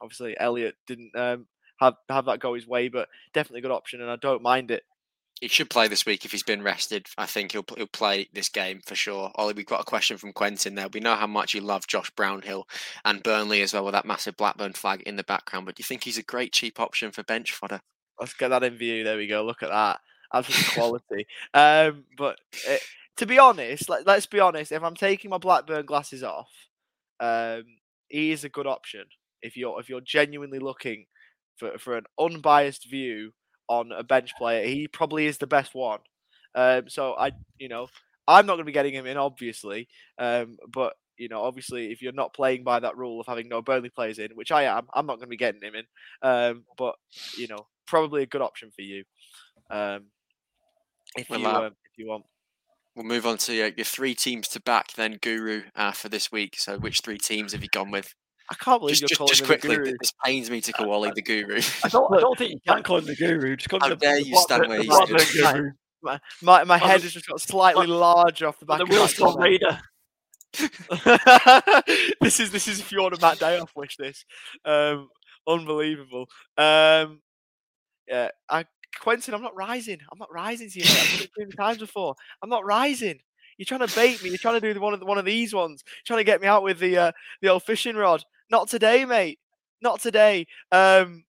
[0.01, 1.45] obviously Elliot didn't um,
[1.79, 2.87] have have that go his way.
[2.87, 4.81] But definitely a good option, and I don't mind it.
[5.39, 7.07] He should play this week if he's been rested.
[7.17, 9.31] I think he'll he'll play this game for sure.
[9.35, 10.87] Ollie, we've got a question from Quentin there.
[10.91, 12.67] We know how much you love Josh Brownhill
[13.05, 15.65] and Burnley as well with that massive Blackburn flag in the background.
[15.65, 17.81] But do you think he's a great cheap option for bench fodder?
[18.19, 19.03] Let's get that in view.
[19.03, 19.43] There we go.
[19.43, 19.99] Look at that.
[20.33, 21.27] Absolute quality.
[21.53, 22.81] Um, but it,
[23.17, 24.71] to be honest, let, us be honest.
[24.71, 26.49] If I'm taking my Blackburn glasses off,
[27.19, 27.63] um,
[28.07, 29.05] he is a good option.
[29.41, 31.05] If you're if you're genuinely looking
[31.57, 33.33] for, for an unbiased view
[33.67, 35.99] on a bench player, he probably is the best one.
[36.55, 37.87] Um, so I, you know,
[38.27, 39.87] I'm not going to be getting him in, obviously.
[40.17, 43.61] Um, but you know, obviously, if you're not playing by that rule of having no
[43.61, 45.85] Burnley players in, which I am, I'm not going to be getting him in.
[46.21, 46.95] Um, but
[47.37, 49.03] you know, probably a good option for you.
[49.69, 50.05] Um,
[51.15, 52.25] if well, you uh, if you want.
[52.95, 56.31] We'll move on to your, your three teams to back then, Guru, uh, for this
[56.31, 56.55] week.
[56.57, 58.13] So, which three teams have you gone with?
[58.49, 59.75] I can't believe just, you're just, calling just quickly.
[59.75, 59.97] the guru.
[59.99, 61.61] This pains me to call Ollie the guru.
[61.83, 63.55] I don't, I don't think you can call him the guru.
[63.57, 65.55] Just call How him dare the, you the stand where Blackburn you stood.
[65.55, 65.71] guru.
[66.01, 68.77] My my, my head has just got slightly larger off the back.
[68.77, 69.39] The of that Willstone.
[69.39, 69.79] Raider.
[72.21, 74.23] this is this is if you want a Matt Day off wish this.
[74.63, 75.09] Um,
[75.47, 76.29] unbelievable.
[76.57, 77.21] Um,
[78.07, 78.65] yeah, I
[78.99, 79.99] Quentin, I'm not rising.
[80.11, 80.85] I'm not rising to you.
[80.87, 82.15] I've done it too many times before.
[82.41, 83.19] I'm not rising.
[83.57, 84.29] You're trying to bait me.
[84.29, 85.83] You're trying to do the one of the, one of these ones.
[85.85, 88.23] You're trying to get me out with the uh, the old fishing rod.
[88.49, 89.39] Not today, mate.
[89.81, 90.47] Not today.
[90.71, 91.25] Um,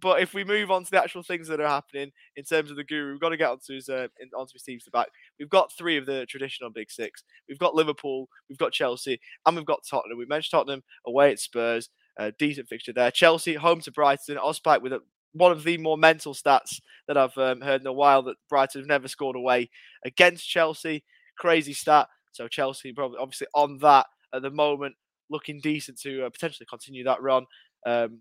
[0.00, 2.76] but if we move on to the actual things that are happening in terms of
[2.76, 5.08] the guru, we've got to get onto his uh, onto his teams to back.
[5.38, 7.22] We've got three of the traditional big six.
[7.48, 10.18] We've got Liverpool, we've got Chelsea, and we've got Tottenham.
[10.18, 13.10] We mentioned Tottenham away at Spurs, uh, decent fixture there.
[13.10, 14.36] Chelsea home to Brighton.
[14.36, 15.00] Ospike with a,
[15.32, 18.80] one of the more mental stats that I've um, heard in a while that Brighton
[18.80, 19.70] have never scored away
[20.04, 21.04] against Chelsea.
[21.38, 22.08] Crazy stat.
[22.32, 24.96] So Chelsea probably obviously on that at the moment,
[25.34, 27.44] looking decent to uh, potentially continue that run.
[27.84, 28.20] Um,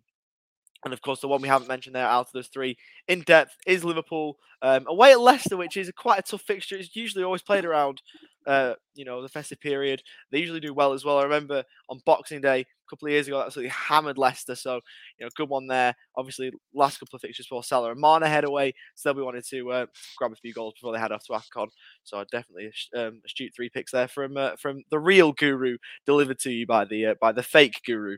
[0.86, 3.56] and of course, the one we haven't mentioned there out of those three in depth
[3.66, 6.76] is Liverpool um, away at Leicester, which is quite a tough fixture.
[6.76, 8.02] It's usually always played around,
[8.46, 10.02] uh, you know, the festive period.
[10.32, 11.18] They usually do well as well.
[11.20, 14.56] I remember on Boxing Day a couple of years ago, absolutely hammered Leicester.
[14.56, 14.76] So,
[15.18, 15.96] you know, good one there.
[16.16, 18.74] Obviously, last couple of fixtures for Salah and Mané head away.
[18.96, 19.86] So we wanted to uh,
[20.18, 21.68] grab a few goals before they head off to AFCON.
[22.04, 26.52] So definitely um, astute three picks there from uh, from the real guru delivered to
[26.52, 28.18] you by the uh, by the fake guru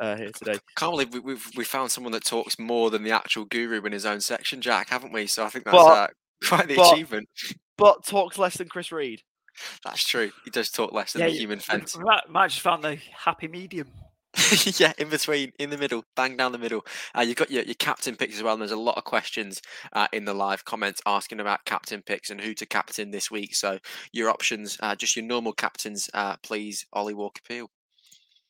[0.00, 0.58] uh, here today.
[0.76, 3.92] Can't believe we, we've we found someone that talks more than the actual guru in
[3.92, 5.26] his own section, Jack, haven't we?
[5.26, 6.08] So I think that's But- uh,
[6.48, 7.28] quite the but- achievement.
[7.76, 9.22] But talks less than Chris Reed.
[9.84, 10.30] That's true.
[10.44, 11.96] He does talk less than Yeah, the human fence.
[12.28, 13.88] Might just found the happy medium.
[14.78, 16.84] yeah, in between, in the middle, bang down the middle.
[17.16, 18.54] Uh, you've got your, your captain picks as well.
[18.54, 19.62] And there's a lot of questions
[19.92, 23.54] uh, in the live comments asking about captain picks and who to captain this week.
[23.54, 23.78] So
[24.12, 27.70] your options, uh, just your normal captains, uh, please, Ollie Walker Peel.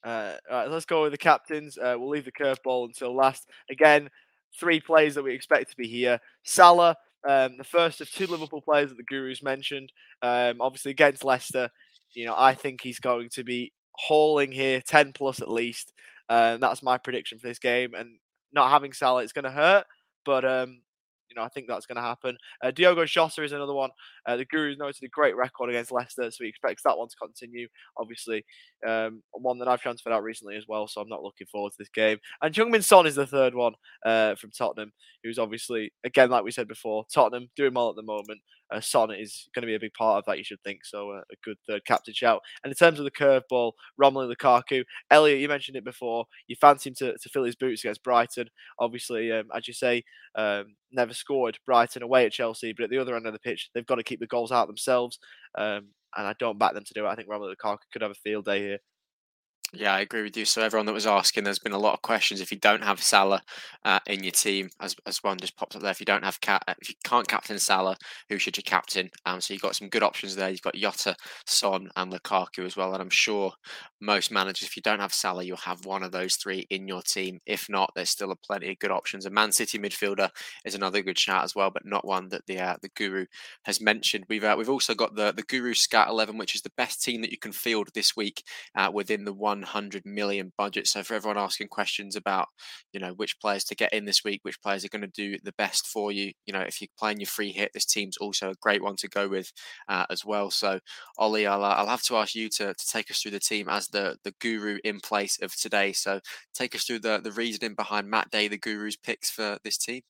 [0.02, 1.78] Uh, all right, let's go with the captains.
[1.78, 3.48] Uh, we'll leave the curveball until last.
[3.70, 4.08] Again,
[4.58, 6.18] three players that we expect to be here.
[6.44, 6.96] Salah,
[7.28, 9.92] um, the first of two Liverpool players that the Gurus mentioned.
[10.22, 11.70] Um, obviously against Leicester,
[12.14, 15.92] you know, I think he's going to be hauling here, 10 plus at least.
[16.28, 17.94] Uh, that's my prediction for this game.
[17.94, 18.18] And
[18.52, 19.84] not having Salah, it's going to hurt.
[20.24, 20.80] But um,
[21.28, 22.36] you know, I think that's going to happen.
[22.62, 23.90] Uh, Diogo Jota is another one.
[24.26, 27.16] Uh, the Guru's noted a great record against Leicester, so he expects that one to
[27.16, 27.68] continue.
[27.98, 28.44] Obviously,
[28.86, 31.78] um, one that I've transferred out recently as well, so I'm not looking forward to
[31.78, 32.18] this game.
[32.42, 36.50] And Heung-min Son is the third one uh, from Tottenham, who's obviously, again, like we
[36.50, 38.40] said before, Tottenham doing well at the moment.
[38.74, 40.84] Uh, Son is going to be a big part of that, you should think.
[40.84, 42.40] So uh, a good third captain shout.
[42.62, 46.24] And in terms of the curveball, Romelu Lukaku, Elliot, you mentioned it before.
[46.48, 48.48] You fancy him to, to fill his boots against Brighton.
[48.78, 50.02] Obviously, um, as you say,
[50.34, 53.70] um, never scored Brighton away at Chelsea, but at the other end of the pitch,
[53.74, 55.18] they've got to keep the goals out themselves.
[55.56, 57.08] Um, and I don't back them to do it.
[57.08, 58.78] I think Romelu Lukaku could have a field day here.
[59.76, 60.44] Yeah, I agree with you.
[60.44, 62.40] So everyone that was asking, there's been a lot of questions.
[62.40, 63.42] If you don't have Salah
[63.84, 66.40] uh, in your team, as as one just popped up there, if you don't have
[66.40, 67.96] cap, if you can't captain Salah,
[68.28, 69.10] who should you captain?
[69.26, 70.48] Um, so you've got some good options there.
[70.48, 71.16] You've got Jota,
[71.46, 72.92] Son, and Lukaku as well.
[72.92, 73.52] And I'm sure
[74.00, 77.02] most managers, if you don't have Salah, you'll have one of those three in your
[77.02, 77.40] team.
[77.46, 79.26] If not, there's still a plenty of good options.
[79.26, 80.30] A Man City midfielder
[80.64, 83.26] is another good shout as well, but not one that the uh, the Guru
[83.64, 84.24] has mentioned.
[84.28, 87.22] We've uh, we've also got the the Guru Scout 11, which is the best team
[87.22, 88.44] that you can field this week
[88.76, 89.32] uh, within the
[89.64, 90.86] 100 million budget.
[90.86, 92.48] So for everyone asking questions about,
[92.92, 95.38] you know, which players to get in this week, which players are going to do
[95.42, 98.50] the best for you, you know, if you're playing your free hit, this team's also
[98.50, 99.52] a great one to go with
[99.88, 100.50] uh, as well.
[100.50, 100.78] So
[101.18, 103.68] Ollie, I'll, uh, I'll have to ask you to, to take us through the team
[103.68, 105.92] as the the guru in place of today.
[105.92, 106.20] So
[106.54, 110.02] take us through the the reasoning behind Matt Day, the guru's picks for this team.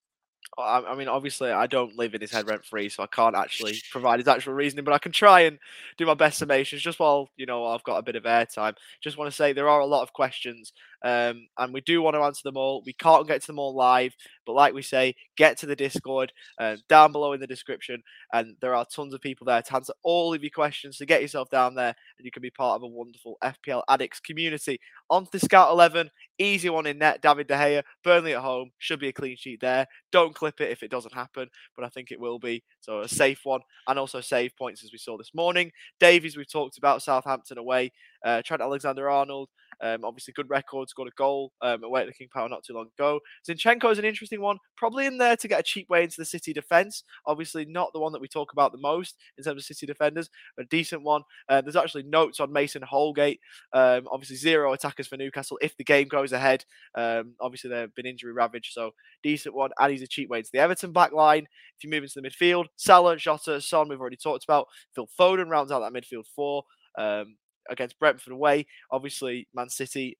[0.56, 3.34] I, I mean, obviously, I don't live in his head rent free, so I can't
[3.36, 5.58] actually provide his actual reasoning, but I can try and
[5.96, 8.76] do my best summations just while, you know, I've got a bit of airtime.
[9.00, 10.72] Just want to say there are a lot of questions
[11.04, 12.82] Um, and we do want to answer them all.
[12.84, 14.14] We can't get to them all live,
[14.46, 18.02] but like we say, get to the Discord uh, down below in the description.
[18.32, 20.96] And there are tons of people there to answer all of your questions.
[20.96, 24.18] So get yourself down there and you can be part of a wonderful FPL Addicts
[24.18, 24.80] community.
[25.10, 27.20] On to Scout 11, easy one in net.
[27.20, 29.86] David De Gea, Burnley at home, should be a clean sheet there.
[30.10, 32.64] Don't clip it if it doesn't happen, but I think it will be.
[32.80, 35.70] So a safe one and also save points as we saw this morning.
[36.00, 37.92] Davies, we've talked about Southampton away.
[38.24, 39.50] Uh, Trent Alexander Arnold,
[39.84, 42.72] um, obviously, good record, scored a goal um, away at the King Power not too
[42.72, 43.20] long ago.
[43.46, 46.24] Zinchenko is an interesting one, probably in there to get a cheap way into the
[46.24, 47.04] City defence.
[47.26, 50.30] Obviously, not the one that we talk about the most in terms of City defenders,
[50.58, 51.20] a decent one.
[51.50, 53.40] Uh, there's actually notes on Mason Holgate.
[53.74, 56.64] Um, obviously, zero attackers for Newcastle if the game goes ahead.
[56.94, 59.70] Um, obviously, they've been injury ravaged, so decent one.
[59.78, 61.46] And he's a cheap way into the Everton back line.
[61.76, 64.66] If you move into the midfield, Salah, Jota, Son, we've already talked about.
[64.94, 66.62] Phil Foden rounds out that midfield four.
[66.96, 67.36] Um,
[67.70, 68.66] against Brentford away.
[68.90, 70.18] Obviously, Man City,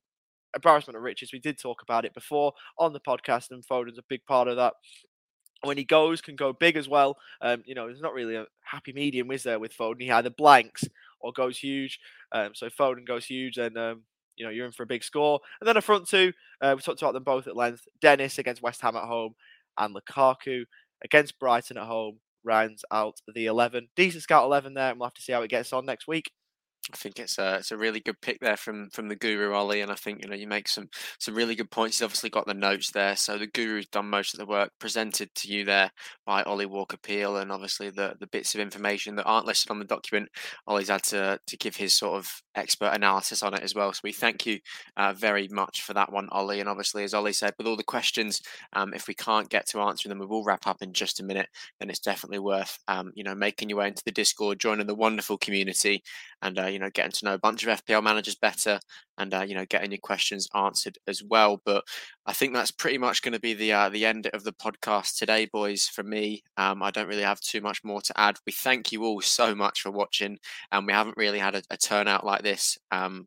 [0.55, 1.32] embarrassment of riches.
[1.32, 4.57] We did talk about it before on the podcast, and Foden's a big part of
[4.57, 4.74] that.
[5.62, 7.16] When he goes, can go big as well.
[7.40, 10.03] Um, you know, there's not really a happy medium, is there, with Foden?
[10.03, 10.84] He either blanks
[11.20, 11.99] or goes huge.
[12.32, 14.03] Um, so Foden goes huge, then um,
[14.36, 15.40] you know you're in for a big score.
[15.61, 17.86] And then a front two, uh, we talked about them both at length.
[18.01, 19.34] Dennis against West Ham at home,
[19.78, 20.64] and Lukaku
[21.03, 23.88] against Brighton at home rounds out the 11.
[23.97, 26.30] Decent scout 11 there, and we'll have to see how it gets on next week.
[26.93, 29.80] I think it's a it's a really good pick there from from the Guru Ollie,
[29.80, 31.99] and I think you know you make some some really good points.
[31.99, 35.35] He's obviously got the notes there, so the Guru's done most of the work presented
[35.37, 35.91] to you there
[36.26, 39.78] by Ollie Walker Peel, and obviously the the bits of information that aren't listed on
[39.78, 40.28] the document,
[40.66, 43.93] Ollie's had to to give his sort of expert analysis on it as well.
[43.93, 44.59] So we thank you
[44.97, 46.61] uh, very much for that one, Ollie.
[46.61, 48.43] And obviously, as Ollie said, with all the questions,
[48.74, 51.24] um, if we can't get to answering them, we will wrap up in just a
[51.24, 51.49] minute.
[51.80, 54.95] Then it's definitely worth um, you know making your way into the Discord, joining the
[54.95, 56.03] wonderful community,
[56.45, 58.78] and uh, you know getting to know a bunch of FPL managers better
[59.18, 61.61] and uh, you know getting your questions answered as well.
[61.64, 61.84] But
[62.26, 65.18] I think that's pretty much going to be the uh, the end of the podcast
[65.18, 65.88] today, boys.
[65.88, 68.36] For me, um, I don't really have too much more to add.
[68.47, 70.38] We thank you all so much for watching,
[70.70, 73.26] and we haven't really had a, a turnout like this um,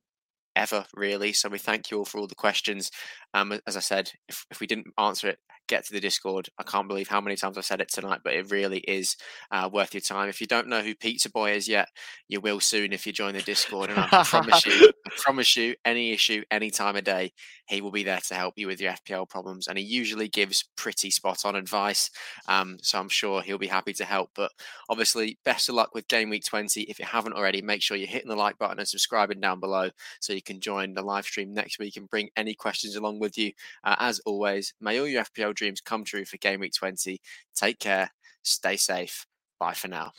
[0.57, 1.31] ever really.
[1.31, 2.91] So we thank you all for all the questions.
[3.33, 6.49] Um, as I said, if, if we didn't answer it, get to the Discord.
[6.57, 9.15] I can't believe how many times I've said it tonight, but it really is
[9.51, 10.29] uh, worth your time.
[10.29, 11.89] If you don't know who Pizza Boy is yet,
[12.27, 13.89] you will soon if you join the Discord.
[13.89, 17.33] And I promise you, promise you, any issue, any time of day,
[17.67, 19.67] he will be there to help you with your FPL problems.
[19.67, 22.09] And he usually gives pretty spot on advice.
[22.47, 24.31] Um, so I'm sure he'll be happy to help.
[24.35, 24.51] But
[24.89, 26.81] obviously, best of luck with Game Week 20.
[26.83, 29.89] If you haven't already, make sure you're hitting the like button and subscribing down below
[30.19, 33.37] so you can join the live stream next week and bring any questions along with
[33.37, 33.51] you.
[33.83, 37.19] Uh, as always, may all your FPL dreams come true for Game Week 20.
[37.55, 38.11] Take care,
[38.43, 39.25] stay safe.
[39.59, 40.11] Bye for now.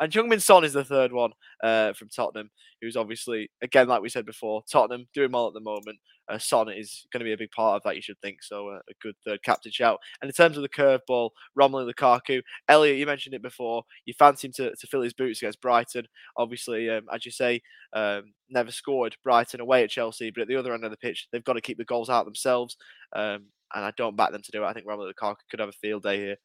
[0.00, 1.32] And Heung-min Son is the third one
[1.62, 5.60] uh, from Tottenham, who's obviously, again, like we said before, Tottenham doing well at the
[5.60, 5.98] moment.
[6.26, 8.42] Uh, Son is going to be a big part of that, you should think.
[8.42, 9.98] So uh, a good third captain shout.
[10.22, 13.82] And in terms of the curveball, Romelu Lukaku, Elliot, you mentioned it before.
[14.06, 16.06] You fancy him to, to fill his boots against Brighton.
[16.38, 17.60] Obviously, um, as you say,
[17.92, 21.28] um, never scored Brighton away at Chelsea, but at the other end of the pitch,
[21.30, 22.76] they've got to keep the goals out themselves.
[23.14, 24.66] Um, and I don't back them to do it.
[24.66, 26.36] I think Romelu Lukaku could have a field day here.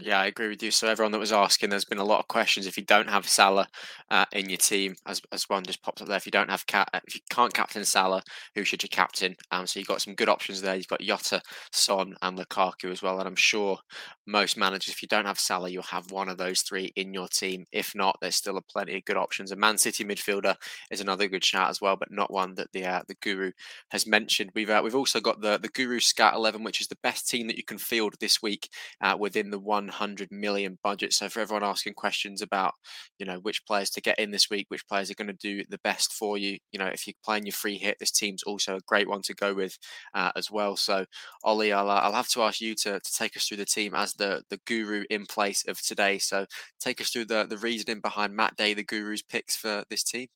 [0.00, 0.70] Yeah, I agree with you.
[0.70, 2.68] So everyone that was asking, there's been a lot of questions.
[2.68, 3.66] If you don't have Salah
[4.12, 6.64] uh, in your team, as, as one just pops up there, if you don't have
[6.68, 8.22] cap, if you can't captain Salah,
[8.54, 9.34] who should you captain?
[9.50, 10.76] Um, so you've got some good options there.
[10.76, 11.42] You've got Jota,
[11.72, 13.18] Son, and Lukaku as well.
[13.18, 13.76] And I'm sure
[14.24, 17.26] most managers, if you don't have Salah, you'll have one of those three in your
[17.26, 17.64] team.
[17.72, 19.50] If not, there's still a plenty of good options.
[19.50, 20.54] A Man City midfielder
[20.92, 23.50] is another good shout as well, but not one that the uh, the Guru
[23.90, 24.50] has mentioned.
[24.54, 27.48] We've uh, we've also got the the Guru Scout 11, which is the best team
[27.48, 28.68] that you can field this week
[29.00, 31.12] uh, within the one 100 million budget.
[31.12, 32.74] So for everyone asking questions about,
[33.18, 35.64] you know, which players to get in this week, which players are going to do
[35.68, 38.76] the best for you, you know, if you're playing your free hit, this team's also
[38.76, 39.78] a great one to go with
[40.14, 40.76] uh, as well.
[40.76, 41.04] So
[41.44, 43.94] Ollie, I'll, uh, I'll have to ask you to, to take us through the team
[43.94, 46.18] as the the guru in place of today.
[46.18, 46.46] So
[46.80, 50.28] take us through the the reasoning behind Matt Day, the guru's picks for this team.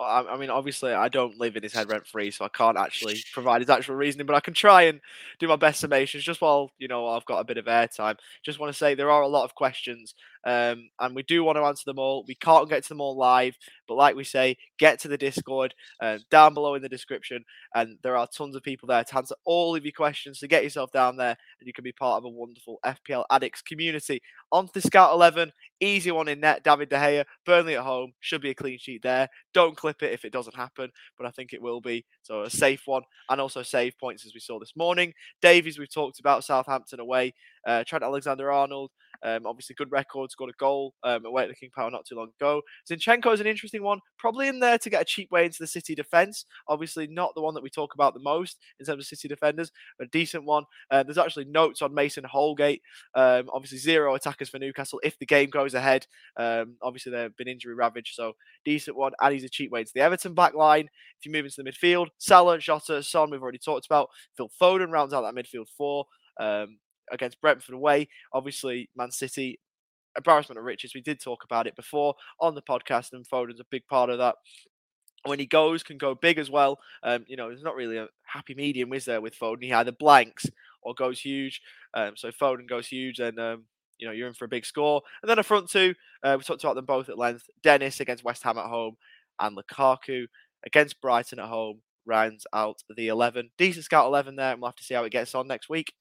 [0.00, 2.76] I, I mean, obviously, I don't live in his head rent free, so I can't
[2.76, 5.00] actually provide his actual reasoning, but I can try and
[5.38, 8.18] do my best summations just while, you know, I've got a bit of airtime.
[8.42, 10.14] Just want to say there are a lot of questions,
[10.46, 12.24] um, and we do want to answer them all.
[12.26, 13.56] We can't get to them all live,
[13.88, 17.44] but like we say, get to the Discord uh, down below in the description,
[17.74, 20.40] and there are tons of people there to answer all of your questions.
[20.40, 23.62] So get yourself down there, and you can be part of a wonderful FPL Addicts
[23.62, 24.20] community.
[24.52, 28.12] On to the Scout 11, easy one in net, David De Gea, Burnley at home,
[28.20, 29.28] should be a clean sheet there.
[29.52, 32.04] Don't clip it if it doesn't happen, but I think it will be.
[32.22, 35.14] So a safe one, and also save points as we saw this morning.
[35.40, 37.34] Davies, we've talked about Southampton away.
[37.66, 38.90] Uh, Trent Alexander Arnold,
[39.24, 42.28] um, obviously, good record, scored a goal um, away at King Power not too long
[42.38, 42.60] ago.
[42.88, 45.66] Zinchenko is an interesting one, probably in there to get a cheap way into the
[45.66, 46.44] City defence.
[46.68, 49.72] Obviously, not the one that we talk about the most in terms of City defenders,
[50.00, 50.64] a decent one.
[50.90, 52.82] Uh, there's actually notes on Mason Holgate.
[53.14, 56.06] Um, obviously, zero attackers for Newcastle if the game goes ahead.
[56.36, 58.34] Um, obviously, they've been injury ravaged, so
[58.64, 59.12] decent one.
[59.22, 60.88] And he's a cheap way into the Everton back line.
[61.18, 64.10] If you move into the midfield, Salah, Jota, Son, we've already talked about.
[64.36, 66.04] Phil Foden rounds out that midfield four.
[66.38, 66.78] Um,
[67.12, 68.08] against Brentford away.
[68.32, 69.60] Obviously, Man City,
[70.16, 70.92] embarrassment of riches.
[70.94, 74.18] We did talk about it before on the podcast, and Foden's a big part of
[74.18, 74.36] that.
[75.24, 76.78] When he goes, can go big as well.
[77.02, 79.64] Um, you know, there's not really a happy medium, is there, with Foden?
[79.64, 80.46] He either blanks
[80.82, 81.62] or goes huge.
[81.94, 83.64] Um, so Foden goes huge, then um,
[83.98, 85.02] you know you're in for a big score.
[85.22, 87.48] And then a front two, uh, we talked about them both at length.
[87.62, 88.96] Dennis against West Ham at home,
[89.40, 90.26] and Lukaku
[90.66, 93.50] against Brighton at home rounds out the 11.
[93.58, 95.92] Decent scout 11 there, and we'll have to see how it gets on next week.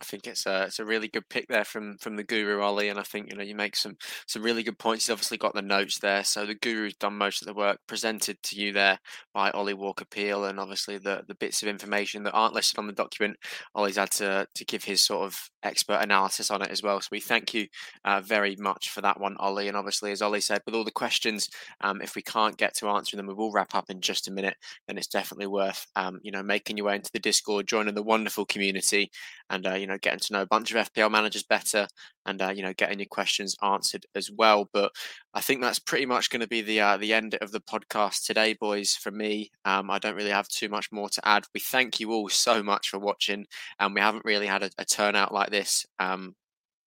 [0.00, 2.88] I think it's a it's a really good pick there from from the Guru Ollie,
[2.88, 3.96] and I think you know you make some
[4.26, 5.06] some really good points.
[5.06, 8.40] He's obviously got the notes there, so the Guru's done most of the work presented
[8.44, 8.98] to you there
[9.34, 12.86] by Ollie Walker Peel, and obviously the the bits of information that aren't listed on
[12.86, 13.36] the document,
[13.74, 17.00] Ollie's had to to give his sort of expert analysis on it as well.
[17.00, 17.66] So we thank you
[18.04, 19.68] uh, very much for that one, Ollie.
[19.68, 21.48] And obviously, as Ollie said, with all the questions,
[21.80, 24.32] um, if we can't get to answering them, we will wrap up in just a
[24.32, 24.56] minute.
[24.86, 28.02] Then it's definitely worth um, you know making your way into the Discord, joining the
[28.02, 29.10] wonderful community,
[29.50, 31.88] and uh, you know getting to know a bunch of FPL managers better
[32.24, 34.70] and uh, you know getting your questions answered as well.
[34.72, 34.92] But
[35.34, 38.24] I think that's pretty much going to be the uh, the end of the podcast
[38.24, 38.94] today, boys.
[38.94, 41.44] For me, um, I don't really have too much more to add.
[41.52, 43.46] We thank you all so much for watching,
[43.78, 46.34] and we haven't really had a, a turnout like this um,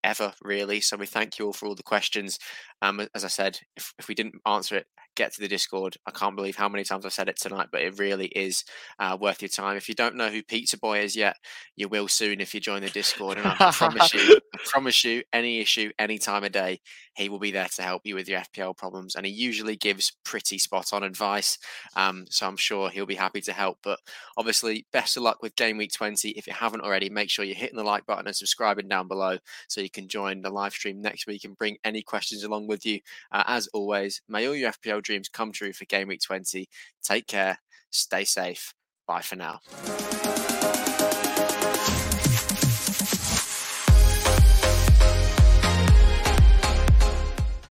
[0.04, 0.82] ever really.
[0.82, 2.40] So we thank you all for all the questions.
[2.82, 5.98] Um, as I said, if, if we didn't answer it, get to the Discord.
[6.06, 8.64] I can't believe how many times I've said it tonight, but it really is
[9.00, 9.78] uh, worth your time.
[9.78, 11.36] If you don't know who Pizza Boy is yet,
[11.76, 13.38] you will soon if you join the Discord.
[13.38, 16.80] And I promise you, promise you, any issue, any time of day,
[17.16, 19.16] he will be there to help you with your FPL problems.
[19.16, 21.58] And he usually gives pretty spot on advice.
[21.96, 23.80] Um, so I'm sure he'll be happy to help.
[23.84, 24.00] But
[24.38, 26.30] obviously, best of luck with Game Week 20.
[26.30, 29.38] If you haven't already, make sure you're hitting the like button and subscribing down below
[29.68, 32.86] so you can join the live stream next week and bring any questions along with
[32.86, 33.00] you.
[33.32, 36.68] Uh, as always, may all your FPL dreams come true for Game Week 20.
[37.04, 37.60] Take care,
[37.90, 38.74] stay safe.
[39.08, 39.60] Bye for now.